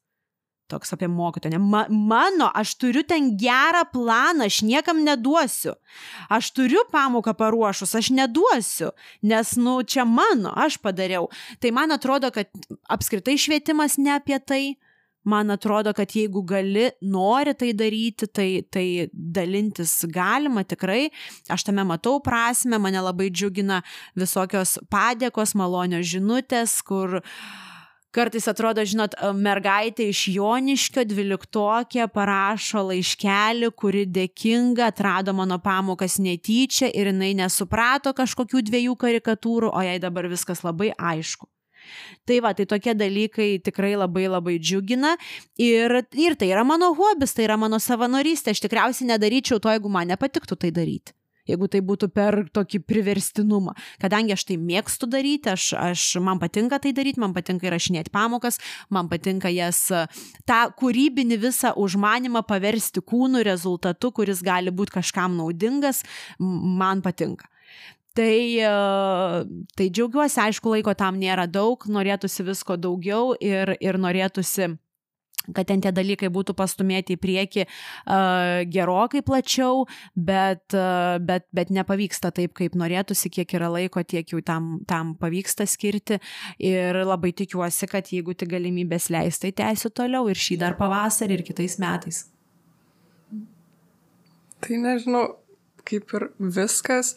[0.70, 1.58] Toks apie mokytoją.
[1.60, 5.74] Ma, mano, aš turiu ten gerą planą, aš niekam neduosiu.
[6.32, 8.92] Aš turiu pamoką paruošus, aš neduosiu,
[9.22, 11.28] nes, nu, čia mano, aš padariau.
[11.60, 12.48] Tai man atrodo, kad
[12.88, 14.62] apskritai švietimas ne apie tai,
[15.24, 21.10] man atrodo, kad jeigu gali, nori tai daryti, tai, tai dalintis galima tikrai.
[21.52, 23.82] Aš tame matau prasme, mane labai džiugina
[24.18, 27.20] visokios padėkos, malonios žinutės, kur
[28.12, 36.90] Kartais atrodo, žinot, mergaitė iš Joniškio dvyliktokė parašo laiškelį, kuri dėkinga, atrado mano pamokas netyčia
[36.92, 41.48] ir jinai nesuprato kažkokių dviejų karikatūrų, o jai dabar viskas labai aišku.
[42.28, 45.16] Tai va, tai tokie dalykai tikrai labai labai džiugina
[45.58, 48.54] ir, ir tai yra mano hobis, tai yra mano savanorystė.
[48.54, 51.16] Aš tikriausiai nedaryčiau to, jeigu man nepatiktų tai daryti
[51.48, 53.74] jeigu tai būtų per tokį priverstinumą.
[54.02, 58.60] Kadangi aš tai mėgstu daryti, aš, aš, man patinka tai daryti, man patinka įrašinėti pamokas,
[58.94, 59.84] man patinka jas,
[60.48, 66.04] tą kūrybinį visą užmanimą paversti kūnų rezultatu, kuris gali būti kažkam naudingas,
[66.38, 67.51] man patinka.
[68.12, 68.72] Tai, e,
[69.76, 74.74] tai džiaugiuosi, aišku, laiko tam nėra daug, norėtųsi visko daugiau ir, ir norėtųsi
[75.50, 81.72] kad ten tie dalykai būtų pastumėti į priekį uh, gerokai plačiau, bet, uh, bet, bet
[81.74, 86.20] nepavyksta taip, kaip norėtųsi, kiek yra laiko, tiek jau tam, tam pavyksta skirti.
[86.62, 91.40] Ir labai tikiuosi, kad jeigu tik galimybės leis, tai tęsiu toliau ir šį dar pavasarį
[91.40, 92.26] ir kitais metais.
[94.62, 95.24] Tai nežinau,
[95.88, 97.16] kaip ir viskas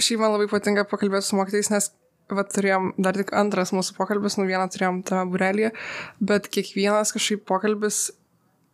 [0.00, 1.90] šiaip man labai patinka pakalbėti su mokytais, nes
[2.32, 5.72] va, turėjom dar tik antras mūsų pokalbis, nu vieną turėjom tame burelėje,
[6.20, 8.06] bet kiekvienas kažkaip pokalbis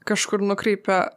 [0.09, 1.09] kažkur nukreipia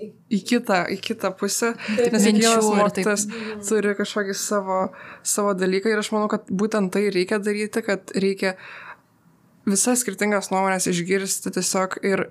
[0.00, 3.26] į kitą, į kitą pusę, nes kiekvienas mokytas
[3.68, 4.78] turi kažkokį savo,
[5.26, 8.54] savo dalyką ir aš manau, kad būtent tai reikia daryti, kad reikia
[9.68, 12.28] visas skirtingas nuomonės išgirsti tiesiog ir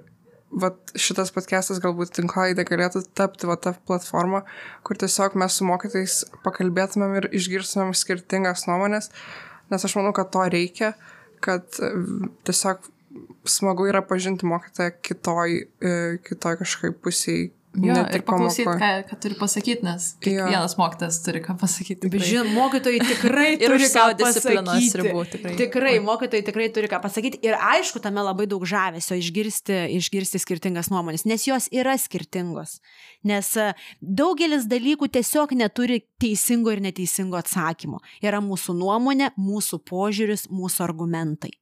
[0.52, 4.44] vat, šitas podcastas galbūt tinklaidė galėtų tapti va, ta platforma,
[4.86, 9.12] kur tiesiog mes su mokytais pakalbėtumėm ir išgirstumėm skirtingas nuomonės,
[9.70, 10.94] nes aš manau, kad to reikia,
[11.46, 11.92] kad e,
[12.50, 12.90] tiesiog
[13.50, 15.94] smagu yra pažinti mokytoją kitoj, e,
[16.26, 21.54] kitoj kažkaip pusiai, Jo, ir paklausyti, ką, ką turi pasakyti, nes kiekvienas mokytas turi ką
[21.62, 22.10] pasakyti.
[22.10, 24.88] Žinoma, mokytojai tikrai turi ką pasakyti.
[24.98, 25.54] ribų, tikrai.
[25.60, 27.42] Tikrai, mokytojai tikrai turi ką pasakyti.
[27.46, 32.80] Ir aišku, tame labai daug žavesio išgirsti, išgirsti skirtingas nuomonės, nes jos yra skirtingos.
[33.30, 33.70] Nes e,
[34.02, 38.02] daugelis dalykų tiesiog neturi teisingo ir neteisingo atsakymo.
[38.26, 41.59] Yra mūsų nuomonė, mūsų požiūris, mūsų argumentai.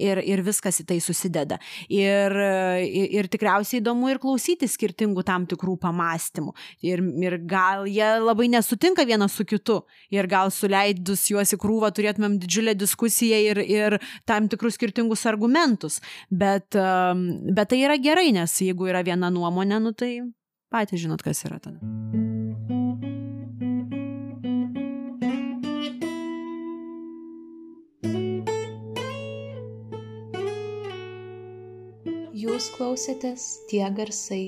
[0.00, 1.60] Ir, ir viskas į tai susideda.
[1.86, 2.34] Ir,
[2.82, 6.54] ir, ir tikriausiai įdomu ir klausyti skirtingų tam tikrų pamastymų.
[6.82, 9.80] Ir, ir gal jie labai nesutinka vienas su kitu.
[10.10, 16.00] Ir gal suleidus juos į krūvą turėtumėm didžiulę diskusiją ir, ir tam tikrus skirtingus argumentus.
[16.30, 20.16] Bet, um, bet tai yra gerai, nes jeigu yra viena nuomonė, nu tai
[20.74, 21.78] patys žinot, kas yra tada.
[32.44, 34.42] Jūs klausėtės tie garsai.